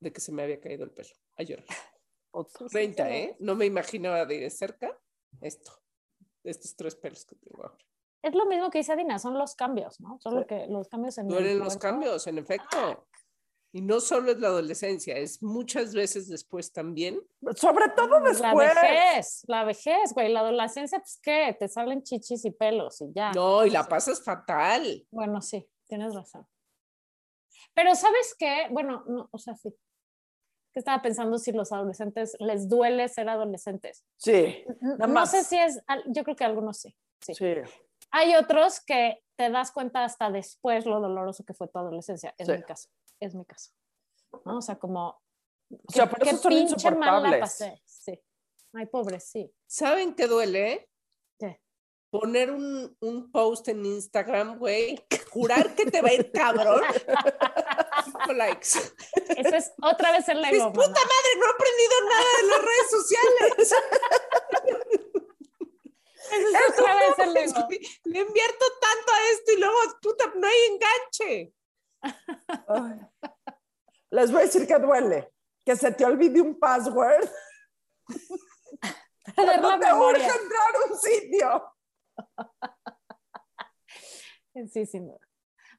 [0.00, 1.66] de que se me había caído el pelo, a llorar.
[2.30, 2.66] Otro.
[2.68, 3.36] 30, ¿eh?
[3.40, 4.98] No me imaginaba de cerca
[5.40, 5.72] esto,
[6.44, 7.78] estos tres pelos que tengo ahora.
[8.26, 10.18] Es lo mismo que dice Adina, son los cambios, ¿no?
[10.20, 10.38] Son Sí.
[10.40, 13.06] lo que, los cambios en el Duelen los cambios, en efecto.
[13.72, 17.20] Y no solo es la adolescencia, es muchas veces después también.
[17.56, 18.74] Sobre todo La después.
[18.74, 20.32] vejez, la vejez, güey.
[20.32, 21.54] La adolescencia, pues, ¿qué?
[21.58, 23.32] Te salen chichis y pelos y ya.
[23.32, 25.06] No, y la pasas fatal.
[25.10, 26.46] Bueno, sí, tienes razón.
[27.74, 28.66] Pero ¿sabes qué?
[28.70, 29.68] Bueno, no, o sea, sí.
[30.72, 34.04] Que estaba pensando si los adolescentes les duele ser adolescentes.
[34.16, 34.64] Sí.
[34.80, 35.30] Nada No más.
[35.30, 37.34] sé si es, yo creo que algunos sí, sí.
[37.34, 37.54] Sí.
[38.18, 42.34] Hay otros que te das cuenta hasta después lo doloroso que fue tu adolescencia.
[42.38, 42.52] Es Sí.
[42.52, 42.88] mi caso,
[43.20, 43.70] es mi caso.
[44.44, 44.58] ¿No?
[44.58, 45.20] O sea, como...
[45.70, 47.40] O sea, por qué eso son pinche mal la insoportables.
[47.40, 47.82] pasé.
[47.84, 48.20] Sí.
[48.72, 49.52] Ay, pobre, sí.
[49.66, 50.88] ¿Saben qué duele?
[51.38, 51.60] ¿Qué?
[52.10, 56.82] Poner un, un post en Instagram, güey, jurar que te va a ir cabrón.
[58.04, 58.68] Cinco likes.
[59.36, 60.72] Eso es otra vez el ego.
[60.72, 61.00] puta mamá.
[61.00, 63.74] madre, no he aprendido nada de las redes sociales.
[66.32, 67.68] Eso es otra vez el ego.
[68.04, 71.54] Le invierto tanto a esto y luego, puta, no hay enganche.
[74.10, 75.32] Les voy a decir que duele.
[75.64, 77.28] Que se te olvide un password.
[79.36, 80.26] Perder la No te urge memoria.
[80.26, 81.74] entrar a un sitio.
[84.72, 85.18] Sí, sin duda.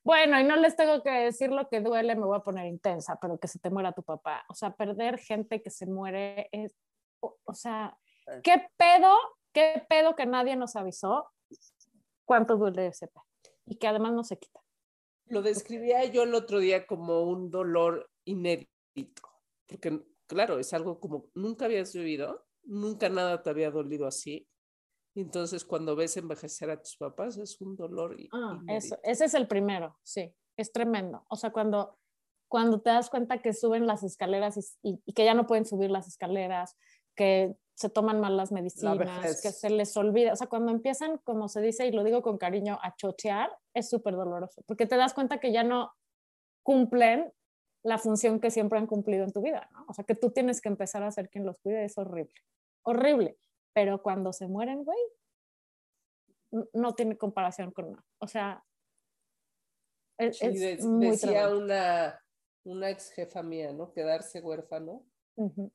[0.03, 3.17] Bueno, y no les tengo que decir lo que duele, me voy a poner intensa,
[3.19, 4.45] pero que se te muera tu papá.
[4.49, 6.75] O sea, perder gente que se muere es,
[7.19, 7.97] o, o sea,
[8.43, 9.17] ¿qué pedo?
[9.58, 11.32] ¿Qué pedo que nadie nos avisó?
[12.26, 13.26] ¿Cuánto duele ese pedo?
[13.65, 14.60] Y que además no se quita.
[15.26, 19.24] Lo describía yo el otro día como un dolor inédito,
[19.65, 24.48] porque claro, es algo como nunca habías vivido, nunca nada te había dolido así.
[25.15, 28.76] Entonces cuando ves envejecer a tus papás es un dolor Ah, inédito.
[28.96, 31.26] eso, ese es el primero, sí, es tremendo.
[31.30, 31.98] O sea, cuando,
[32.48, 35.65] cuando te das cuenta que suben las escaleras y, y- y que ya no pueden
[35.65, 36.78] subir las escaleras,
[37.15, 41.48] que se toman mal las medicinas, que se les olvida, o sea, cuando empiezan, como
[41.48, 45.13] se dice, y lo digo con cariño, a chochear, es súper doloroso, porque te das
[45.13, 45.94] cuenta que ya no
[46.63, 47.32] cumplen
[47.84, 49.86] la función que siempre han cumplido en tu vida, ¿no?
[49.88, 52.34] O sea, que tú tienes que empezar a ser quien los cuide, es horrible,
[52.82, 53.38] horrible.
[53.74, 54.98] Pero cuando se mueren, güey,
[56.74, 58.04] no tiene comparación con nada.
[58.20, 58.66] O sea,
[60.18, 61.60] es, Sí, es muy decía tremendo.
[61.60, 62.26] una,
[62.63, 63.94] una ex jefa mía, ¿no?
[63.94, 65.72] Quedarse huérfano, Ujú.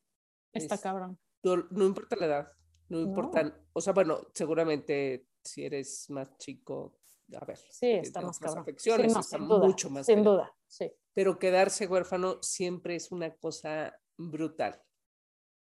[0.51, 1.17] Está es- cabrón.
[1.43, 2.51] No importa la edad,
[2.89, 3.03] no No.
[3.07, 6.99] importa, o sea, bueno, seguramente si eres más chico,
[7.39, 10.53] a ver, Sí, que está más afecciones, Sí, no, está duda, mucho más Sin duda,
[10.67, 10.91] sí.
[11.13, 14.81] pero quedarse huérfano siempre es una cosa brutal.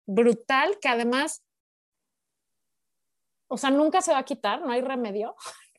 [0.08, 1.44] Brutal, que además,
[3.48, 5.36] o sea, nunca se va a quitar, no hay remedio,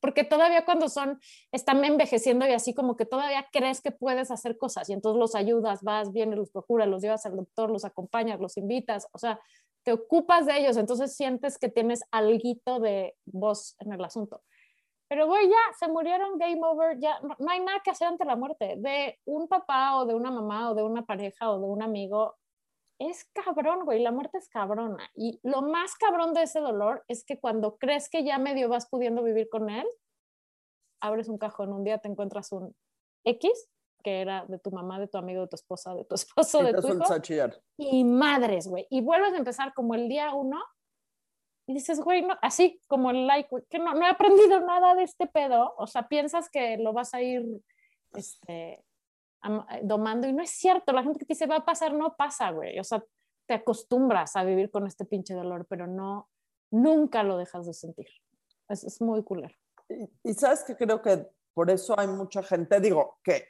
[0.00, 1.20] Porque todavía cuando son,
[1.52, 5.34] están envejeciendo y así como que todavía crees que puedes hacer cosas y entonces los
[5.34, 9.40] ayudas, vas, vienes, los procuras, los llevas al doctor, los acompañas, los invitas, o sea,
[9.82, 14.42] te ocupas de ellos, entonces sientes que tienes alguito de voz en el asunto.
[15.08, 18.24] Pero güey, ya se murieron, game over, ya no, no hay nada que hacer ante
[18.24, 21.66] la muerte de un papá o de una mamá o de una pareja o de
[21.66, 22.36] un amigo.
[23.00, 25.10] Es cabrón, güey, la muerte es cabrona.
[25.14, 28.88] Y lo más cabrón de ese dolor es que cuando crees que ya medio vas
[28.90, 29.86] pudiendo vivir con él,
[31.00, 32.76] abres un cajón, un día te encuentras un
[33.24, 33.70] X,
[34.02, 36.72] que era de tu mamá, de tu amigo, de tu esposa, de tu esposo, de
[36.72, 37.62] tu hijo, sueltas a chillar.
[37.78, 38.86] y madres, güey.
[38.90, 40.62] Y vuelves a empezar como el día uno
[41.66, 44.94] y dices, güey, no, así como el like, güey, que no, no he aprendido nada
[44.94, 45.72] de este pedo.
[45.78, 47.62] O sea, piensas que lo vas a ir
[48.12, 48.84] este,
[49.82, 52.50] domando y no es cierto, la gente que te dice va a pasar, no pasa,
[52.50, 53.02] güey, o sea,
[53.46, 56.28] te acostumbras a vivir con este pinche dolor, pero no,
[56.70, 58.06] nunca lo dejas de sentir.
[58.68, 59.54] Es, es muy culero.
[59.88, 63.44] Y, y sabes que creo que por eso hay mucha gente, digo, que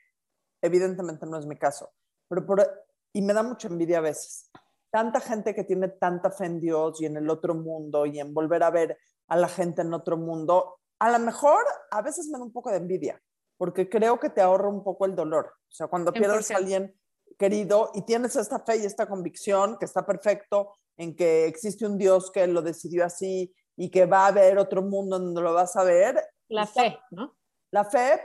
[0.63, 1.93] evidentemente no es mi caso,
[2.29, 2.67] pero por,
[3.13, 4.51] y me da mucha envidia a veces.
[4.91, 8.35] Tanta gente que tiene tanta fe en Dios y en el otro mundo y en
[8.35, 8.99] volver a ver
[9.29, 12.71] a la gente en otro mundo, a lo mejor a veces me da un poco
[12.71, 13.21] de envidia,
[13.61, 15.53] porque creo que te ahorra un poco el dolor.
[15.69, 16.57] O sea, cuando pierdes a 100%.
[16.57, 17.01] alguien
[17.39, 21.99] querido y tienes esta fe y esta convicción que está perfecto en que existe un
[21.99, 25.77] Dios que lo decidió así y que va a haber otro mundo donde lo vas
[25.77, 26.19] a ver,
[26.49, 27.37] La Está- fe, ¿no?
[27.71, 28.19] la fe,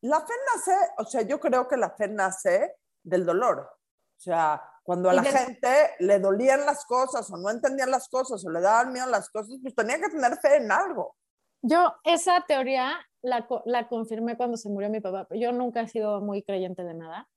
[0.00, 3.58] la fe nace, o sea, yo creo que la fe nace del dolor.
[3.60, 8.08] O sea, cuando a la del- gente le dolían las cosas o no entendían las
[8.08, 11.16] cosas o le daban miedo las cosas, pues tenía que tener fe en algo.
[11.62, 15.26] Yo esa teoría la, la confirmé cuando se murió mi papá.
[15.34, 17.28] Yo nunca he sido muy creyente de nada.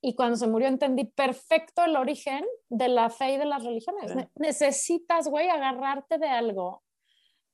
[0.00, 4.12] Y cuando se murió entendí perfecto el origen de la fe y de las religiones.
[4.34, 6.82] Necesitas, güey, agarrarte de algo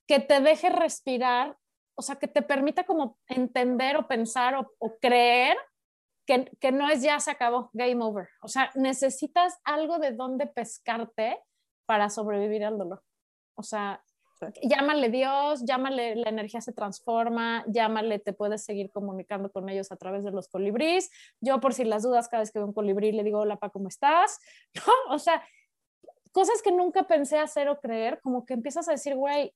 [0.08, 1.56] que te deje respirar,
[1.94, 5.56] o sea, que te permita como entender o pensar o, o creer
[6.26, 8.28] que, que no es ya se acabó, game over.
[8.42, 11.40] O sea, necesitas algo de donde pescarte
[11.86, 13.02] para sobrevivir al dolor.
[13.54, 14.02] O sea,
[14.62, 19.96] llámale Dios, llámale la energía se transforma, llámale, te puedes seguir comunicando con ellos a
[19.96, 21.10] través de los colibríes.
[21.40, 23.70] Yo por si las dudas, cada vez que veo un colibrí le digo, hola, pa,
[23.70, 24.38] ¿cómo estás?
[24.74, 25.14] ¿No?
[25.14, 25.42] O sea,
[26.32, 29.54] cosas que nunca pensé hacer o creer, como que empiezas a decir, güey,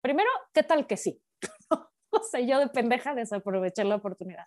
[0.00, 1.20] primero, ¿qué tal que sí?
[2.10, 4.46] o sea, yo de pendeja desaproveché la oportunidad.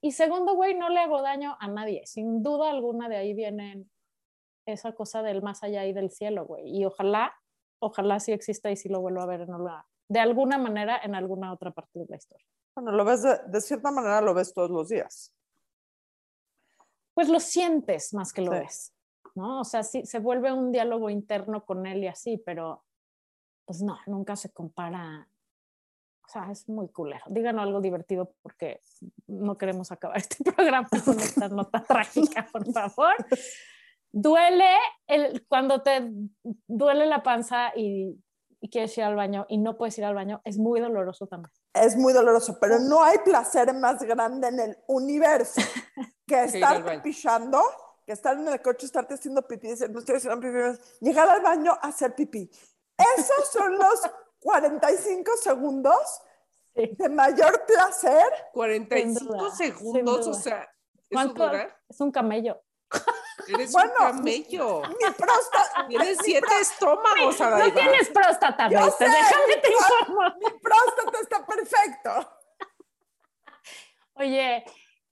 [0.00, 2.02] Y segundo, güey, no le hago daño a nadie.
[2.06, 3.84] Sin duda alguna de ahí viene
[4.66, 6.64] esa cosa del más allá y del cielo, güey.
[6.66, 7.34] Y ojalá,
[7.82, 11.14] ojalá sí exista y sí lo vuelva a ver en alguna, de alguna manera en
[11.14, 12.46] alguna otra parte de la historia.
[12.74, 15.34] Bueno, lo ves de, de cierta manera, lo ves todos los días.
[17.14, 18.58] Pues lo sientes más que lo Sí.
[18.58, 18.94] ves,
[19.34, 19.60] ¿no?
[19.60, 22.84] O sea, sí, se vuelve un diálogo interno con él y así, pero
[23.66, 25.28] pues no, nunca se compara.
[26.24, 27.24] O sea, es muy culero.
[27.28, 28.80] Díganos algo divertido porque
[29.26, 33.14] no queremos acabar este programa con esta nota trágica, por favor.
[34.12, 36.10] Duele el, cuando te
[36.66, 38.22] duele la panza y,
[38.60, 41.50] y quieres ir al baño y no puedes ir al baño, es muy doloroso también.
[41.74, 45.60] Es muy doloroso, pero no hay placer más grande en el universo
[46.26, 47.02] que estar baño.
[47.02, 47.62] pichando,
[48.04, 50.58] que estar en el coche, estarte haciendo pipí, decir, no estoy haciendo pipí,
[51.00, 52.50] llegar al baño a hacer pipí.
[53.16, 54.00] Esos son los
[54.40, 56.20] 45 segundos
[56.74, 56.90] Sí.
[56.98, 58.24] de mayor placer.
[58.54, 61.44] 45 Sin duda, segundos, o sea, ¿eso ¿Cuánto?
[61.46, 61.76] dura?
[61.86, 62.62] Es un camello.
[63.48, 64.82] Eres Bueno, un camello.
[64.82, 67.74] Mi próstata, Tienes mi siete estómagos, No Adaiva.
[67.74, 70.20] tienes próstata, Yo sé, déjame te mi informo.
[70.40, 72.38] mi próstata está perfecto.
[74.14, 74.64] Oye,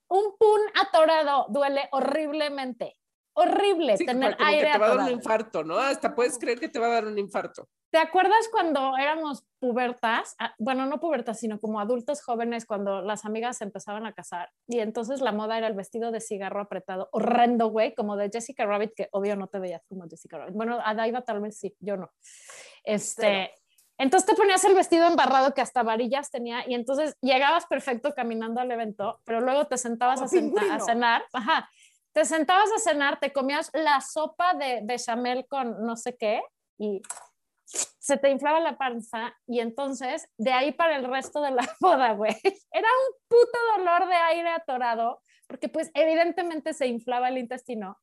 [0.08, 2.96] un pun atorado duele horriblemente.
[3.32, 5.78] Horrible Sí, tener como que aire te va a dar un infarto, ¿no?
[5.78, 7.68] Hasta puedes creer que te va a dar un infarto.
[7.90, 10.36] ¿Te acuerdas cuando éramos pubertas?
[10.38, 14.50] Ah, Bueno, no pubertas, sino como adultos jóvenes, cuando las amigas se empezaban a casar.
[14.68, 18.64] Y entonces la moda era el vestido de cigarro apretado, horrendo, güey, como de Jessica
[18.64, 20.54] Rabbit, que obvio no te veías como Jessica Rabbit.
[20.54, 22.10] Bueno, a Daiva tal vez sí, yo no.
[22.84, 23.52] Este.
[23.98, 28.58] Entonces te ponías el vestido embarrado que hasta varillas tenía y entonces llegabas perfecto caminando
[28.60, 31.68] al evento, pero luego te sentabas a, a cenar, ajá,
[32.12, 36.40] te sentabas a cenar, te comías la sopa de bechamel con no sé qué
[36.78, 37.02] y
[37.70, 42.12] se te inflaba la panza y entonces de ahí para el resto de la boda,
[42.12, 42.36] güey,
[42.72, 47.98] era un puto dolor de aire atorado porque pues evidentemente se inflaba el intestino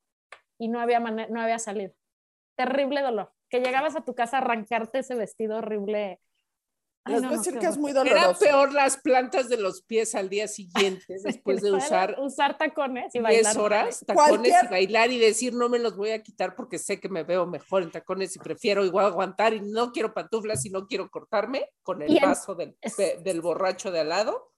[0.57, 1.93] y no había, no había salido.
[2.57, 3.31] Terrible dolor.
[3.49, 6.19] Que llegabas a tu casa a arrancarte ese vestido horrible.
[7.07, 8.39] Ay, Les no, voy no, decir qué que es muy Era doloroso.
[8.39, 13.19] peor las plantas de los pies al día siguiente, después de usar usar tacones y
[13.19, 13.53] bailar.
[13.53, 16.77] 10 horas, tacones Cualquier- y bailar y decir no me los voy a quitar porque
[16.77, 20.65] sé que me veo mejor en tacones y prefiero igual aguantar y no quiero pantuflas
[20.65, 22.77] y no quiero cortarme con el en- vaso del,
[23.23, 24.53] del borracho de al lado.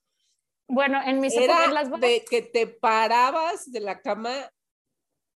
[0.68, 4.30] Bueno, en mis épocas, en las Era de que te parabas de la cama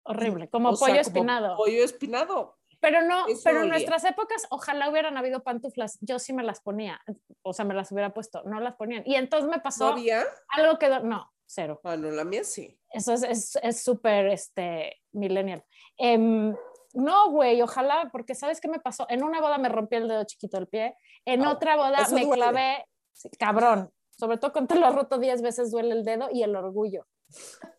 [0.05, 1.57] horrible, como o sea, pollo como espinado.
[1.57, 2.59] Pollo espinado.
[2.85, 5.99] Pero no, Eso pero en nuestras épocas, ojalá hubieran habido pantuflas.
[6.03, 7.01] Yo sí me las ponía,
[7.43, 9.03] o sea, me las hubiera puesto, no las ponían.
[9.07, 10.25] Y entonces me ¿No pasó había?
[10.49, 11.81] algo que, no, cero.
[11.83, 12.79] Ah, no, la mía sí.
[12.91, 15.65] Eso es- es es súper, este, millennial.
[15.97, 16.55] Em,
[16.93, 19.07] no, güey, ojalá, porque ¿sabes qué me pasó?
[19.09, 22.21] En una boda me rompí el dedo chiquito del pie, en Au, otra boda me
[22.25, 22.35] duele.
[22.43, 26.29] clavé, sí, cabrón, sobre todo cuando te lo has roto 10 veces duele el dedo
[26.31, 27.07] y el orgullo.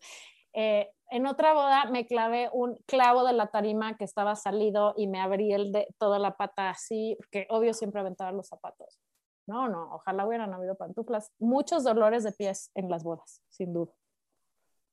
[0.58, 5.06] Eh, en otra boda me clavé un clavo de la tarima que estaba salido y
[5.06, 8.98] me abrí el de, toda la pata así, porque obvio siempre aventaba los zapatos.
[9.46, 11.30] No, no, ojalá hubieran habido pantuflas.
[11.38, 13.92] Muchos dolores de pies en las bodas, sin duda.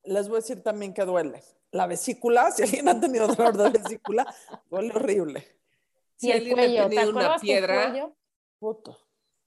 [0.03, 1.41] les voy a decir también que duele.
[1.71, 4.31] La vesícula, si alguien ha tenido dolor de vesícula,
[4.69, 5.59] duele horrible.
[6.17, 8.13] Si y el alguien ha cuello, ¿te tenido una piedra?
[8.59, 8.97] Puto.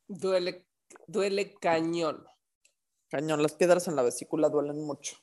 [0.09, 0.67] duele,
[1.07, 2.27] duele cañón.
[3.09, 5.17] Cañón, las piedras en la vesícula duelen mucho.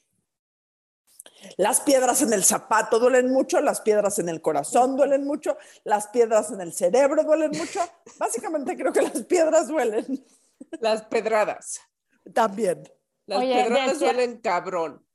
[1.58, 6.08] Las piedras en el zapato duelen mucho, las piedras en el corazón duelen mucho, las
[6.08, 7.80] piedras en el cerebro duelen mucho.
[8.20, 10.26] Básicamente creo que las piedras duelen
[10.80, 11.80] Las pedradas.
[12.34, 12.84] también.
[13.26, 15.06] Las Oye, pedradas decía- duelen cabrón.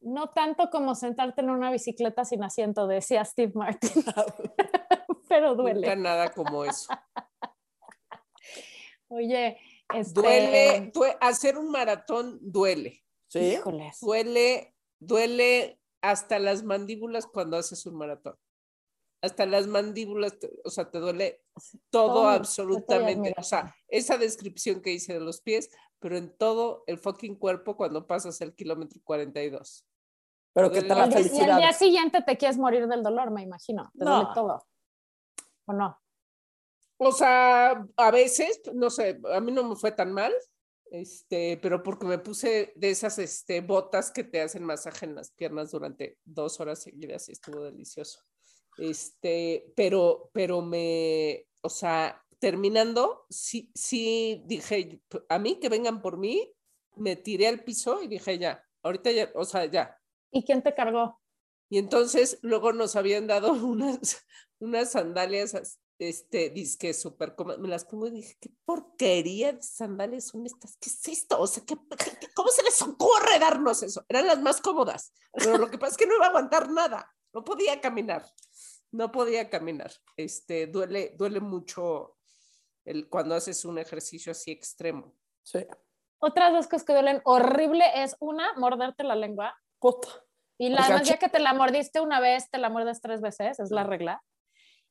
[0.00, 3.90] No tanto como sentarte en una bicicleta sin asiento, decía Steve Martin.
[5.28, 5.80] Pero duele.
[5.80, 6.86] Nunca nada como eso.
[9.08, 9.58] Oye,
[9.94, 13.02] este, Duele, due- hacer un maratón duele.
[13.26, 13.40] ¿Sí?
[13.40, 13.98] híjoles.
[14.00, 18.36] Duele, duele hasta las mandíbulas cuando haces un maratón.
[19.20, 21.42] Hasta las mandíbulas, te- o sea, te duele
[21.90, 23.34] todo Todo, absolutamente.
[23.36, 27.76] O sea, esa descripción que hice de los pies, pero en todo el fucking cuerpo
[27.76, 29.84] cuando pasas el kilómetro 42.
[30.54, 31.50] Pero que tal la día- y felicidad.
[31.50, 33.90] al día siguiente te quieres morir del dolor, me imagino.
[33.98, 34.16] Te No.
[34.18, 34.66] duele todo.
[35.66, 36.00] ¿O no?
[37.00, 40.32] O sea, a veces, no sé, a mí no me fue tan mal,
[40.90, 45.30] este, pero porque me puse de esas este, botas que te hacen masaje en las
[45.32, 48.20] piernas durante dos horas seguidas y estuvo delicioso.
[48.78, 56.16] Este, pero, pero me, o sea, terminando, sí, sí dije, a mí que vengan por
[56.18, 56.54] mí,
[56.96, 59.96] me tiré al piso y dije ya, ahorita ya, o sea, ya,
[60.30, 61.20] ¿Y quién te cargó?
[61.70, 64.24] y entonces luego nos habían dado unas,
[64.58, 67.58] unas sandalias, as- este, disque súper cómodas.
[67.58, 70.76] Me las pongo y dije, ¿qué porquería de sandalias son estas?
[70.76, 71.40] ¿Qué es esto?
[71.40, 74.04] O sea, ¿qué, qué- ¿cómo se les ocurre darnos eso?
[74.08, 77.12] Eran las más cómodas, pero lo que pasa es que no iba a aguantar nada.
[77.32, 78.24] No podía caminar.
[78.90, 79.92] No podía caminar.
[80.16, 82.16] Este, duele, duele mucho
[82.84, 85.14] el, cuando haces un ejercicio así extremo.
[85.42, 85.66] Sí.
[86.20, 89.54] Otras dos cosas que duelen horrible es una, morderte la lengua.
[89.78, 90.08] Puta.
[90.56, 93.00] Y O la sea, además, ya que te la mordiste una vez, te la muerdes
[93.00, 94.22] tres veces, es la regla.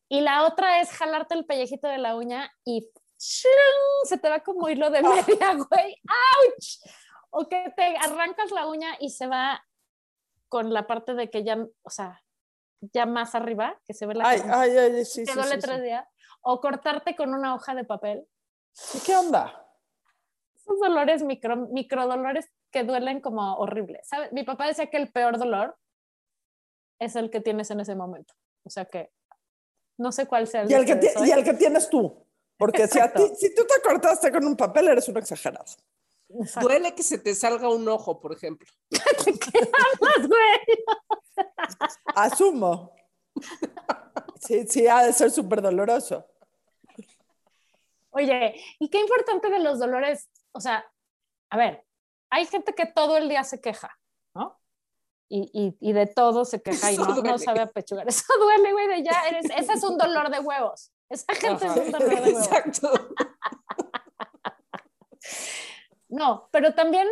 [0.10, 4.70] Y la otra es jalarte el pellejito de la uña y se te va como
[4.70, 6.02] hilo de media, güey.
[6.08, 6.92] ¡Auch!
[7.30, 9.66] O que te arrancas la uña y se va
[10.48, 12.24] con la parte de que ya, o sea,
[12.80, 15.62] ya más arriba, que se ve la Ay, ay, ay, sí, te sí, duele sí,
[15.62, 16.08] tres días.
[16.42, 18.28] O cortarte con una hoja de papel.
[18.94, 19.66] ¿Y ¿Qué onda?
[20.56, 24.08] Esos dolores, micro, microdolores que duelen como horribles.
[24.08, 24.32] ¿Sabes?
[24.32, 25.78] Mi papá decía que el peor dolor
[27.00, 28.34] es el que tienes en ese momento.
[28.64, 29.12] O sea que
[29.98, 32.24] no sé cuál sea el Y el, que ti- y el que tienes tú.
[32.58, 35.66] Porque si, a ti, si tú te cortaste con un papel, eres un exagerado.
[36.30, 36.68] Exacto.
[36.68, 38.68] Duele que se te salga un ojo, por ejemplo.
[40.28, 40.86] Güey.
[42.16, 42.94] Asumo.
[44.40, 46.26] Sí, sí, ha de ser súper doloroso.
[48.12, 50.84] Oye, y qué importante de los dolores, o sea,
[51.52, 51.86] a ver,
[52.32, 53.97] hay gente que todo el día se queja.
[55.30, 58.08] Y, y, y de todo se queja y no, no sabe apechugar.
[58.08, 60.92] Eso duele, güey, de ya eres, ese es un dolor de huevos.
[61.10, 61.76] Esa gente Ajá.
[61.82, 62.48] es un dolor de huevos.
[62.48, 62.90] Exacto.
[66.10, 67.08] No, pero también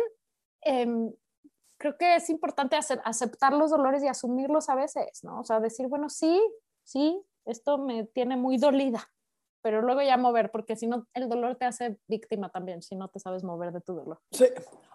[0.62, 1.12] em,
[1.78, 5.40] creo que es importante hacer- aceptar los dolores y asumirlos a veces, ¿no?
[5.40, 6.40] O sea, decir, bueno, sí,
[6.82, 9.10] sí, esto me tiene muy dolida,
[9.62, 13.08] pero luego ya mover, porque si no, el dolor te hace víctima también, si no
[13.08, 14.20] te sabes mover de tu dolor.
[14.32, 14.46] Sí.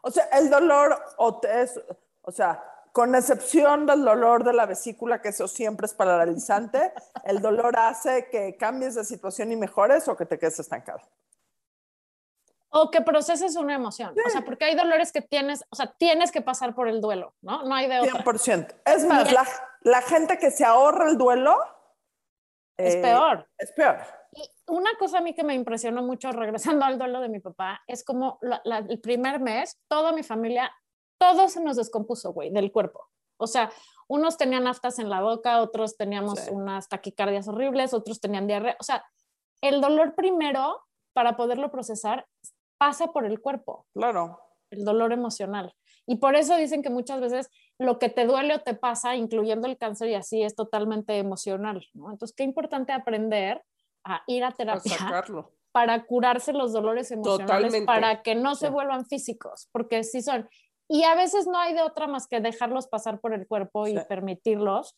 [0.01, 1.79] O sea, el dolor, o, te es,
[2.23, 6.93] o sea, con excepción del dolor de la vesícula, que eso siempre es paralizante,
[7.25, 10.99] el dolor hace que cambies de situación y mejores o que te quedes estancado.
[12.73, 16.31] O que proceses una emoción, o sea, porque hay dolores que tienes, o sea, tienes
[16.31, 17.63] que pasar por el duelo, ¿no?
[17.63, 18.23] No hay de otra.
[18.23, 18.75] 100%.
[18.85, 19.45] Es más, la,
[19.81, 21.57] la gente que se ahorra el duelo
[22.77, 23.49] Es eh, peor.
[23.57, 23.97] Es peor.
[24.33, 27.81] Y una cosa a mí que me impresionó mucho regresando al duelo de mi papá
[27.87, 30.71] es como la- la- el primer mes, toda mi familia,
[31.21, 33.07] todo se nos descompuso, güey, del cuerpo.
[33.37, 33.71] O sea,
[34.07, 36.51] unos tenían aftas en la boca, otros teníamos Sí.
[36.51, 38.75] unas taquicardias horribles, otros tenían diarrea.
[38.79, 39.05] O sea,
[39.61, 40.81] el dolor primero,
[41.13, 42.25] para poderlo procesar,
[42.79, 44.39] pasa por el cuerpo, Claro.
[44.71, 45.75] el dolor emocional.
[46.07, 49.67] Y por eso dicen que muchas veces lo que te duele o te pasa, incluyendo
[49.67, 52.11] el cáncer y así, es totalmente emocional, ¿no?
[52.11, 53.63] Entonces, qué importante aprender
[54.03, 55.51] a ir a A terapia sacarlo.
[55.71, 57.85] para curarse los dolores emocionales, Totalmente.
[57.85, 60.49] para que no se vuelvan físicos, porque sí son.
[60.93, 63.97] Y a veces no hay de otra más que dejarlos pasar por el cuerpo y
[63.97, 64.03] Sí.
[64.09, 64.95] permitirlos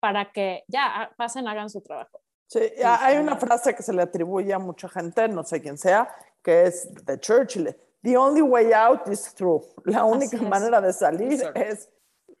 [0.00, 2.20] para que ya ah, pasen, hagan su trabajo.
[2.46, 6.08] Sí, hay una frase que se le atribuye a mucha gente, no sé quién sea,
[6.42, 7.76] que es de Churchill.
[8.02, 9.62] The only way out is through.
[9.84, 11.60] La única manera de salir Exacto.
[11.60, 11.90] es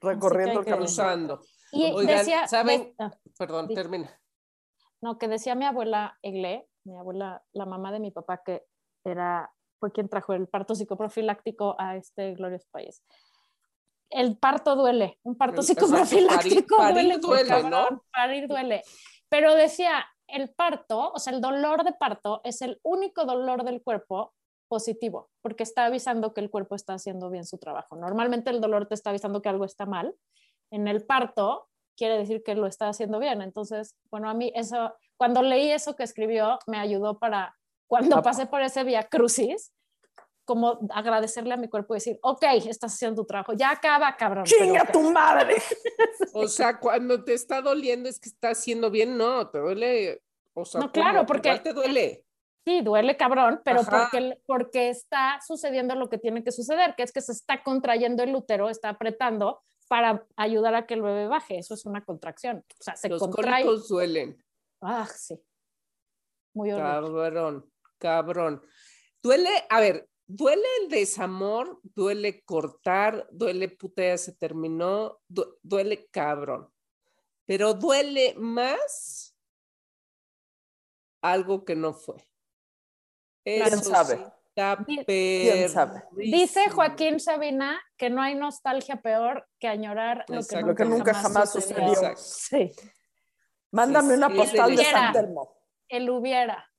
[0.00, 0.84] recorriendo el camino.
[0.86, 1.40] Cruzando.
[1.72, 2.82] Y Oigan, decía, ¿saben?
[2.84, 4.10] de- ah, Perdón, Di- termina.
[5.02, 8.64] no, que decía mi abuela Egle, mi abuela, la mamá de mi papá, que
[9.04, 9.50] era,
[9.84, 13.02] fue quien trajo el parto psicoprofiláctico a este glorioso país.
[14.10, 18.04] el parto duele, un parto El- psicoprofiláctico parir- duele, parir duele, cabrón, ¿no?
[18.12, 18.82] Parir duele.
[19.28, 23.82] Pero decía, el parto, o sea, el dolor de parto es el único dolor del
[23.82, 24.32] cuerpo
[24.68, 27.96] positivo, porque está avisando que el cuerpo está haciendo bien su trabajo.
[27.96, 30.14] Normalmente el dolor te está avisando que algo está mal.
[30.70, 33.42] En el parto quiere decir que lo está haciendo bien.
[33.42, 37.56] Entonces, bueno, a mí eso, cuando leí eso que escribió, me ayudó para
[37.98, 39.72] cuando pasé por ese vía crucis,
[40.44, 44.44] como agradecerle a mi cuerpo y decir, ok, estás haciendo tu trabajo, ya acaba, cabrón.
[44.44, 44.92] ¡Chinga ok".
[44.92, 45.54] tu madre!
[46.36, 50.20] O sea, cuando te está doliendo es que está haciendo bien, no, te duele.
[50.52, 51.26] O sea, No, claro, ¿cómo?
[51.26, 52.24] porque- Igual te duele.
[52.66, 54.08] Sí, duele cabrón, pero Ajá.
[54.10, 58.22] porque, porque está sucediendo lo que tiene que suceder, que es que se está contrayendo
[58.22, 61.58] el útero, está apretando para ayudar a que el bebé baje.
[61.58, 62.64] Eso es una contracción.
[62.80, 63.64] O sea, se Los contrae.
[63.64, 64.42] cólicos duelen.
[64.82, 65.38] Ah, sí.
[66.54, 66.90] Muy horrible.
[66.90, 67.70] Cabrón,
[68.08, 68.62] cabrón.
[69.22, 76.06] Duele, a ver, duele el desamor, duele cortar, duele puta ya se terminó, du- duele
[76.10, 76.70] cabrón.
[77.46, 79.34] Pero duele más
[81.22, 82.16] algo que no fue.
[83.42, 84.16] ¿Quién Eso sabe?
[84.16, 86.04] sí está Di- ¿Quién sabe?
[86.12, 86.68] Dice.
[86.70, 90.66] Joaquín Sabina que no hay nostalgia peor que añorar lo que Exacto.
[90.66, 92.16] nunca, Lo que nunca jamás sucedió.
[92.16, 92.70] Sí,
[93.72, 95.00] Mándame una Sí, postal de hubiera.
[95.00, 95.58] San Telmo.
[95.88, 96.70] el hubiera.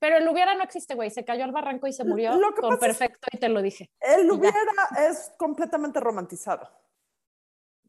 [0.00, 1.10] Pero el hubiera no existe, güey.
[1.10, 3.48] Se cayó al barranco y se murió Lo que con pasa es- perfecto y te
[3.48, 3.90] lo dije.
[4.00, 4.32] El Ya.
[4.32, 4.58] hubiera
[5.08, 6.68] es completamente romantizado.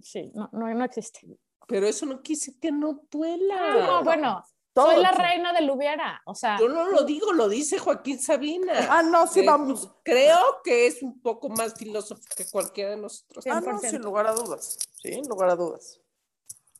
[0.02, 1.22] Sí, no, no, no existe.
[1.68, 3.76] Pero eso no quise que no duela.
[3.86, 4.44] No, bueno,
[4.74, 5.22] Todo soy la sí.
[5.22, 6.22] reina del hubiera.
[6.26, 8.74] O sea, Yo no lo digo, lo dice Joaquín Sabina.
[8.90, 9.90] Ah, no, sí, Eh, vamos.
[10.04, 13.46] creo que es un poco más filósofo que cualquiera de nosotros.
[13.48, 13.90] Ah, no, 100%.
[13.92, 14.78] sin lugar a dudas.
[15.02, 16.02] Sin lugar a dudas.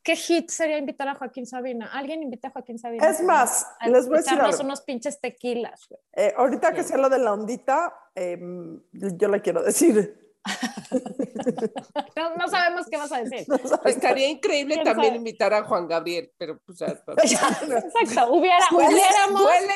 [0.02, 1.90] ¿Qué hit sería invitar a Joaquín Sabina?
[1.92, 3.08] ¿Alguien invita a Joaquín Sabina?
[3.08, 4.60] Es más, A les voy a decir algo.
[4.62, 5.88] unos pinches tequilas.
[6.12, 10.18] Eh, ahorita que sea lo de la ondita, em, yo le quiero decir.
[12.16, 13.46] No, no sabemos qué vas a decir.
[13.84, 15.16] Estaría increíble ¿Quién también sabe?
[15.18, 17.12] invitar a Juan Gabriel, pero pues ya está.
[17.22, 19.42] Exacto, hubiera, Duele, hubiéramos.
[19.42, 19.74] duele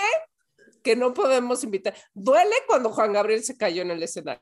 [0.82, 1.94] que no podemos invitar.
[2.14, 4.40] Duele cuando Juan Gabriel se cayó en el escenario.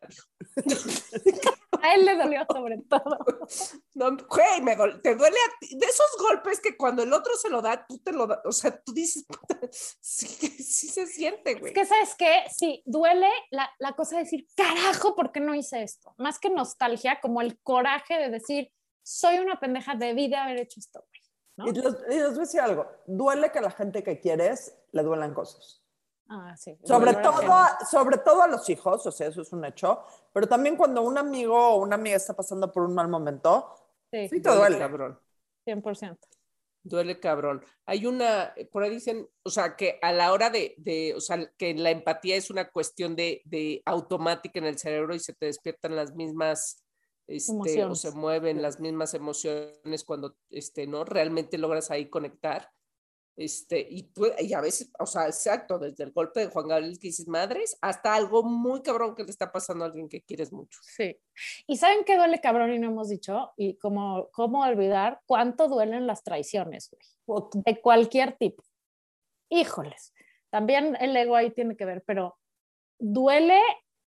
[1.85, 3.19] A él le dolió sobre todo.
[3.95, 5.77] No, güey, me te duele a ti.
[5.79, 8.41] De esos golpes que cuando el otro se lo da, tú te lo das.
[8.45, 11.73] O sea, tú dices, puta, sí, sí se siente, güey.
[11.73, 12.45] Es que, ¿sabes qué?
[12.53, 16.15] Sí, duele la, la cosa de decir, carajo, ¿por qué no hice esto?
[16.17, 18.73] Más que nostalgia, como el coraje de decir,
[19.05, 21.23] soy una pendeja, debí de haber hecho esto, güey.
[21.57, 21.69] ¿no?
[21.69, 22.87] Y les, y les voy a decir algo.
[23.07, 25.84] Duele que a la gente que quieres le duelan cosas.
[26.29, 26.77] Ah, sí.
[26.85, 30.03] Sobre todo, a, sobre todo a los hijos, o sea, eso es un hecho.
[30.33, 33.75] Pero también cuando un amigo o una amiga está pasando por un mal momento,
[34.11, 34.79] Sí, sí te duele.
[34.79, 35.19] cabrón.
[35.67, 36.19] 100%.
[36.83, 37.65] Duele cabrón.
[37.87, 41.51] Hay una, por ahí dicen, o sea, que a la hora de, de o sea,
[41.57, 45.47] que la empatía es una cuestión de, de automática en el cerebro y se te
[45.47, 46.85] despiertan las mismas,
[47.27, 48.01] este, o Emociones.
[48.01, 51.05] se mueven las mismas emociones cuando, este, ¿no?
[51.05, 52.71] Realmente logras ahí conectar.
[53.37, 57.09] Este, y, y a veces, o sea, exacto, desde el golpe de Juan Gabriel que
[57.09, 60.79] dices madres, hasta algo muy cabrón que le está pasando a alguien que quieres mucho.
[60.83, 61.17] Sí.
[61.67, 63.53] ¿Y saben qué duele cabrón y no hemos dicho?
[63.57, 66.91] Y como, cómo olvidar cuánto duelen las traiciones,
[67.27, 67.43] güey.
[67.65, 68.63] De cualquier tipo.
[69.49, 70.13] Híjoles.
[70.51, 72.39] También el ego ahí tiene que ver, pero
[73.01, 73.61] duele,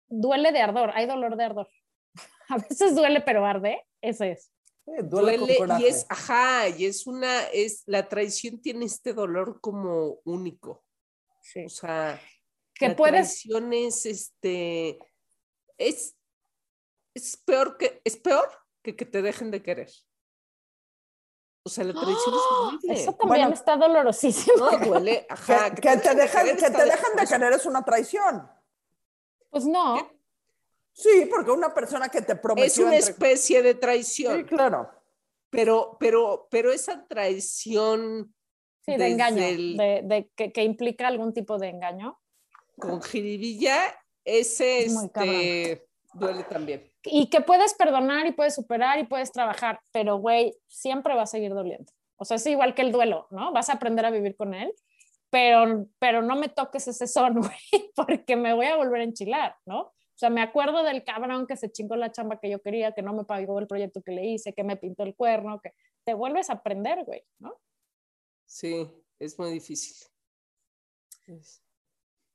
[0.07, 0.91] duele de ardor.
[0.93, 1.67] Hay dolor de ardor.
[2.49, 3.86] A veces duele, pero arde.
[4.01, 4.51] Ese es.
[4.97, 9.13] Eh, duele, duele con y es, ajá, y es una, es, la traición tiene este
[9.13, 10.83] dolor como único.
[11.41, 11.65] Sí.
[11.65, 12.19] O sea,
[12.73, 14.99] Que la puedes, traición es este,
[15.77, 16.15] es,
[17.13, 18.49] es peor que, es peor
[18.83, 19.91] que que te dejen de querer.
[21.65, 22.93] O sea, la traición es horrible.
[22.93, 23.53] eso también Bueno.
[23.53, 24.57] está dolorosísimo.
[24.71, 25.75] No, duele, ajá.
[25.75, 28.49] que, que te dejan, que te de- dejan de querer es una traición.
[29.49, 30.09] Pues no.
[31.01, 32.65] Sí, porque una persona que te prometió.
[32.67, 34.91] Es una entre- especie de Sí, traición, claro.
[35.49, 38.35] pero, pero, pero esa traición
[38.85, 42.19] Sí, de engaño, el- de, de que, que implica algún tipo de engaño.
[42.77, 43.77] con jiribilla,
[44.25, 46.91] ese Es muy este, duele también.
[47.03, 51.27] Y que puedes perdonar y puedes superar y puedes trabajar, pero güey, siempre va a
[51.27, 51.91] seguir doliendo.
[52.17, 53.53] O sea, es igual que el duelo, ¿no?
[53.53, 54.73] Vas a aprender a vivir con él,
[55.29, 59.55] pero, pero no me toques ese son, güey, porque me voy a volver a enchilar,
[59.65, 59.93] ¿no?
[60.20, 63.01] O sea, me acuerdo del cabrón que se chingó la chamba que yo quería, que
[63.01, 66.13] no me pagó el proyecto que le hice, que me pintó el cuerno, que te
[66.13, 67.57] vuelves a aprender, güey, ¿no?
[68.45, 68.86] Sí,
[69.17, 69.95] es muy difícil.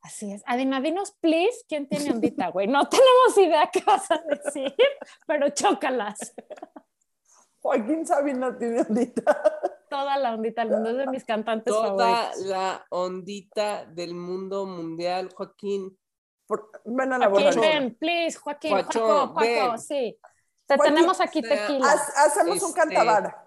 [0.00, 0.42] Así es.
[0.46, 2.68] Adina, dinos, please, ¿quién tiene ondita, güey?
[2.68, 4.74] No tenemos idea qué vas a decir,
[5.26, 6.34] pero chócalas.
[7.60, 9.42] Joaquín Sabina tiene ondita.
[9.90, 12.46] Toda la ondita del mundo es de mis cantantes Toda favoritos.
[12.46, 15.98] la ondita del mundo mundial, Joaquín.
[16.46, 19.78] Por- ven a la Joaquín, ven, please, Joaquín, Juaco, ven.
[19.78, 20.18] sí.
[20.66, 21.86] Te Joaquín, tenemos aquí tequila.
[21.90, 23.44] Haz- hacemos un Este, cantabar.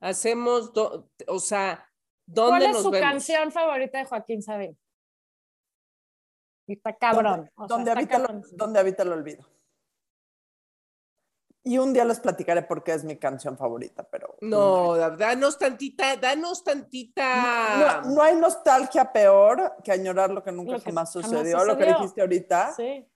[0.00, 1.86] Hacemos, do- o sea,
[2.26, 3.10] ¿dónde ¿Cuál es nos su vemos?
[3.10, 4.74] canción favorita de Joaquín Sabina?
[6.66, 7.50] Está cabrón.
[7.56, 8.42] o sea, donde, está habita cabrón.
[8.52, 9.44] donde habita el olvido.
[11.62, 14.34] Y un día les platicaré por qué es mi canción favorita, pero...
[14.40, 18.02] No, da- danos tantita, danos tantita.
[18.02, 21.62] No, no hay nostalgia peor que añorar lo que nunca Lo que jamás jamás sucedió,
[21.66, 22.72] lo que dijiste ahorita.
[22.74, 23.06] Sí,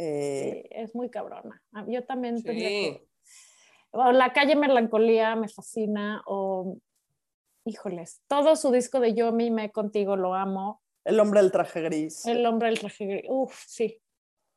[0.00, 1.60] Eh, sí, es muy cabrona.
[1.72, 2.74] Ah, Yo también tendría Sí.
[2.74, 3.08] que-
[3.90, 6.76] o La calle Melancolía me fascina, o
[7.64, 10.82] híjoles, todo su disco de Yo me contigo lo amo.
[11.04, 12.26] el hombre del traje gris.
[12.26, 14.00] El hombre del traje gris, uf, sí.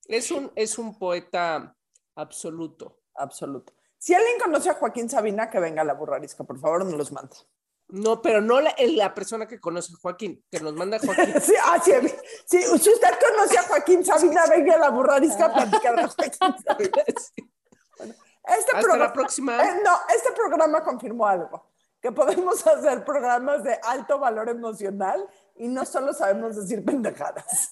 [0.07, 1.75] Es un, es un poeta
[2.15, 2.97] absoluto.
[3.16, 3.74] Absoluto.
[3.97, 7.12] Si alguien conoce a Joaquín Sabina, que venga a la burrarisca, por favor, nos los
[7.12, 7.36] manda.
[7.89, 11.34] No, pero no la, la persona que conoce a Joaquín, que nos manda Joaquín.
[11.41, 11.91] Sí, ah, sí,
[12.45, 16.34] sí, si usted conoce a Joaquín Sabina, venga a la burrarisca a platicar de Joaquín
[16.66, 17.03] Sabina.
[17.05, 17.34] Este
[18.43, 19.64] Hasta programa- la próxima.
[19.64, 21.70] Eh, no, este programa confirmó algo,
[22.01, 25.24] que podemos hacer programas de alto valor emocional
[25.57, 27.70] y no solo sabemos decir pendejadas.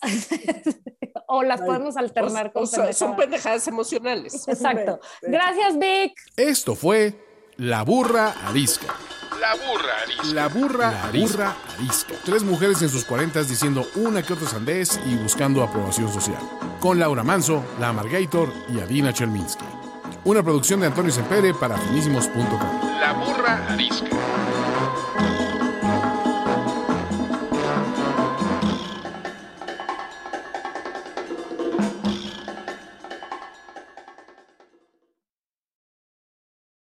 [1.32, 3.18] O las Ay, podemos alternar O- con o sea, son pendejadas.
[3.18, 4.48] pendejadas emocionales.
[4.48, 5.00] Exacto.
[5.22, 6.14] Gracias, Vic.
[6.36, 7.14] Esto fue
[7.58, 8.88] La Burra Arisca.
[9.40, 10.34] La burra arisca.
[10.34, 11.56] La burra, arisca.
[11.78, 12.14] arisca.
[12.26, 16.40] Tres mujeres en sus cuarentas diciendo una que otra sandez y buscando aprobación social.
[16.82, 19.64] Con Laura Manso, La Amargator y Adina Chelminsky.
[20.26, 23.00] Una producción de Antonio Sempere para finísimos.com.
[23.00, 24.08] La burra arisca.